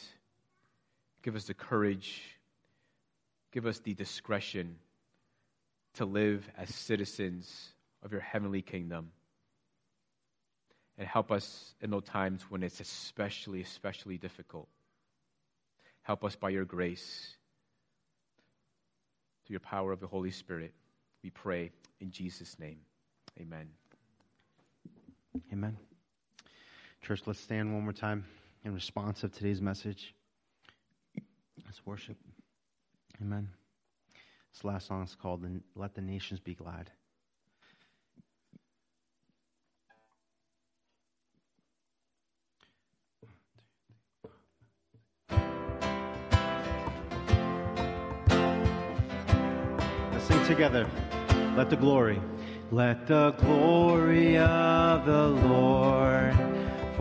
[1.23, 2.21] give us the courage,
[3.51, 4.77] give us the discretion
[5.95, 7.73] to live as citizens
[8.03, 9.11] of your heavenly kingdom.
[10.97, 14.67] And help us in those times when it's especially, especially difficult.
[16.03, 17.35] Help us by your grace,
[19.45, 20.73] through your power of the Holy Spirit.
[21.23, 22.79] We pray in Jesus' name.
[23.39, 23.69] Amen.
[25.51, 25.90] Amen.
[27.01, 28.25] Church, let's stand one more time
[28.63, 30.13] in response of today's message.
[31.65, 32.15] Let's worship.
[33.19, 33.49] Amen.
[34.53, 35.43] This last song is called
[35.75, 36.91] Let the Nations Be Glad.
[50.11, 50.87] Let's sing together.
[51.57, 52.21] Let the glory
[52.71, 56.50] Let the glory of the Lord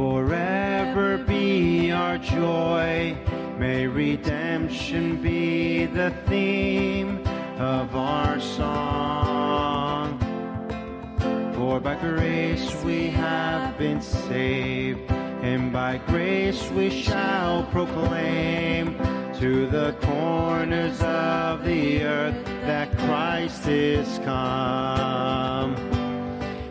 [0.00, 3.14] forever be our joy.
[3.58, 7.18] May redemption be the theme
[7.58, 10.18] of our song.
[11.54, 15.10] For by grace we have been saved,
[15.42, 18.96] and by grace we shall proclaim
[19.34, 25.99] to the corners of the earth that Christ is come.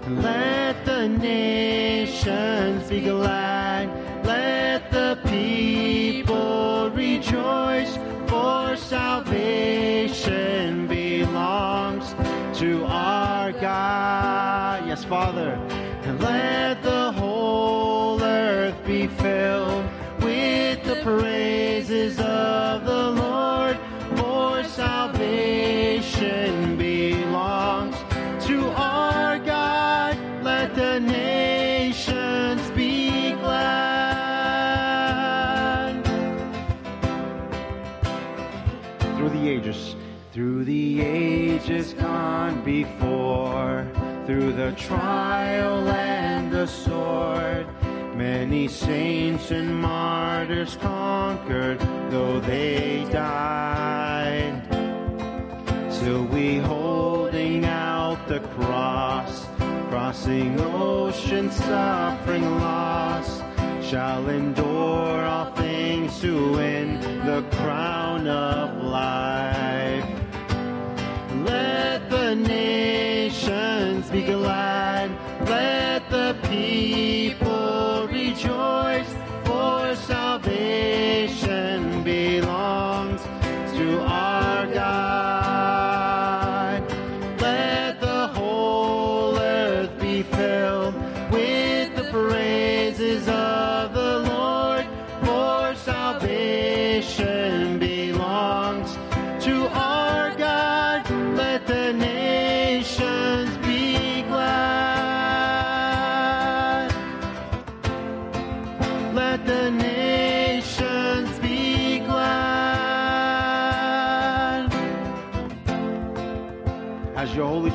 [0.09, 7.95] Let the nations be glad, let the people rejoice,
[8.27, 10.17] for salvation
[10.87, 12.15] belongs
[12.57, 14.87] to our God.
[14.87, 15.59] Yes, Father.
[16.03, 19.85] And let the whole earth be filled
[20.21, 23.77] with the praises of the Lord,
[24.17, 25.59] for salvation
[40.39, 43.85] through the ages gone before,
[44.25, 47.67] through the trial and the sword,
[48.15, 51.77] many saints and martyrs conquered,
[52.09, 54.63] though they died.
[55.91, 59.45] Still we holding out the cross,
[59.89, 63.41] crossing ocean, suffering loss,
[63.83, 70.18] shall endure all things to win the crown of life.
[71.45, 75.09] Let the nations be glad,
[75.47, 77.58] let the people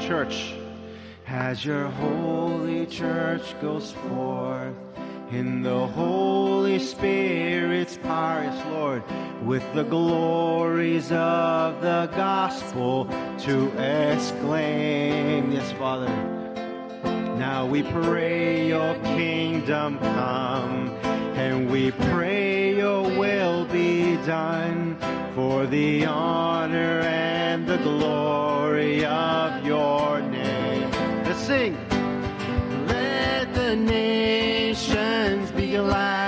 [0.07, 0.53] church,
[1.27, 4.75] as your holy church goes forth
[5.31, 9.03] in the Holy Spirit's power, Lord,
[9.43, 13.07] with the glories of the gospel
[13.39, 16.13] to exclaim, yes, Father.
[17.39, 20.91] Now we pray your kingdom come,
[21.35, 24.97] and we pray your will be done
[25.35, 30.91] for the honor and the glory of your name.
[31.25, 31.77] Let's sing.
[32.87, 36.24] Let the nations be glad,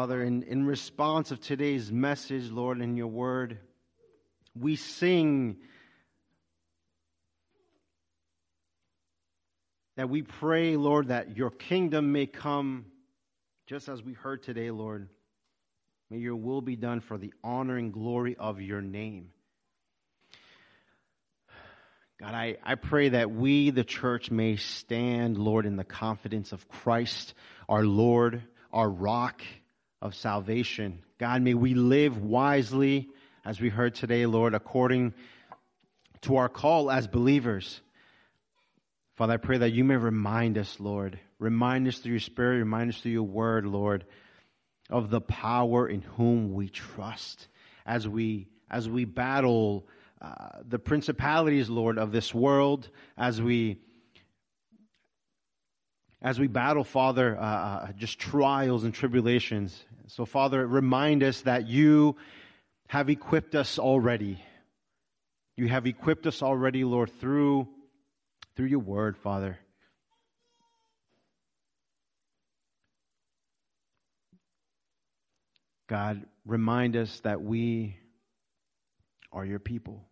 [0.00, 3.58] Father, in, in response of today's message, Lord, in your word,
[4.58, 5.58] we sing
[9.98, 12.86] that we pray, Lord, that your kingdom may come
[13.66, 15.10] just as we heard today, Lord.
[16.08, 19.32] May your will be done for the honor and glory of your name.
[22.18, 26.66] God, I, I pray that we, the church, may stand, Lord, in the confidence of
[26.70, 27.34] Christ,
[27.68, 29.42] our Lord, our rock
[30.02, 31.02] of salvation.
[31.18, 33.10] God, may we live wisely,
[33.44, 35.14] as we heard today, Lord, according
[36.22, 37.80] to our call as believers.
[39.16, 42.90] Father, I pray that you may remind us, Lord, remind us through your Spirit, remind
[42.90, 44.06] us through your word, Lord,
[44.88, 47.48] of the power in whom we trust
[47.84, 49.86] as we as we battle
[50.22, 53.80] uh, the principalities, Lord, of this world, as we
[56.22, 59.84] as we battle, Father, uh, uh, just trials and tribulations.
[60.08, 62.16] So, Father, remind us that you
[62.88, 64.42] have equipped us already.
[65.56, 67.68] You have equipped us already, Lord, through,
[68.56, 69.58] through your word, Father.
[75.88, 77.96] God, remind us that we
[79.32, 80.04] are your people.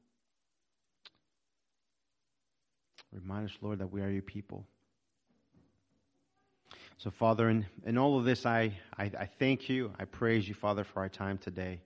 [3.12, 4.66] Remind us, Lord, that we are your people.
[6.98, 9.92] So, Father, in, in all of this, I, I, I thank you.
[10.00, 11.80] I praise you, Father, for our time today.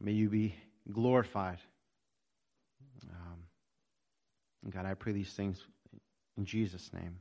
[0.00, 0.56] May you be
[0.90, 1.58] glorified.
[3.08, 5.64] Um, God, I pray these things
[6.36, 7.20] in Jesus' name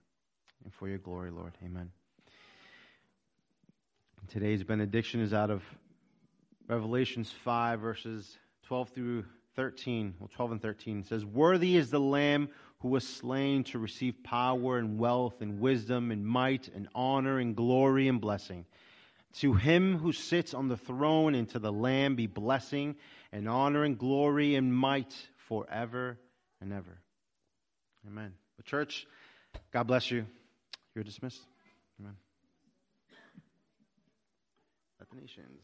[0.63, 1.53] and for your glory, Lord.
[1.63, 1.91] Amen.
[4.27, 5.61] Today's benediction is out of
[6.67, 9.25] Revelations 5, verses 12 through
[9.55, 10.15] 13.
[10.19, 12.49] Well, 12 and 13 it says, Worthy is the Lamb
[12.83, 17.55] who was slain to receive power and wealth and wisdom and might and honor and
[17.55, 18.65] glory and blessing.
[19.39, 22.97] To him who sits on the throne and to the Lamb be blessing
[23.31, 25.15] and honor and glory and might
[25.47, 26.19] forever
[26.59, 26.99] and ever.
[28.05, 28.33] Amen.
[28.57, 29.07] But, church,
[29.71, 30.25] God bless you.
[30.93, 31.41] You're dismissed.
[32.01, 32.17] Amen.
[34.99, 35.61] Let the nations.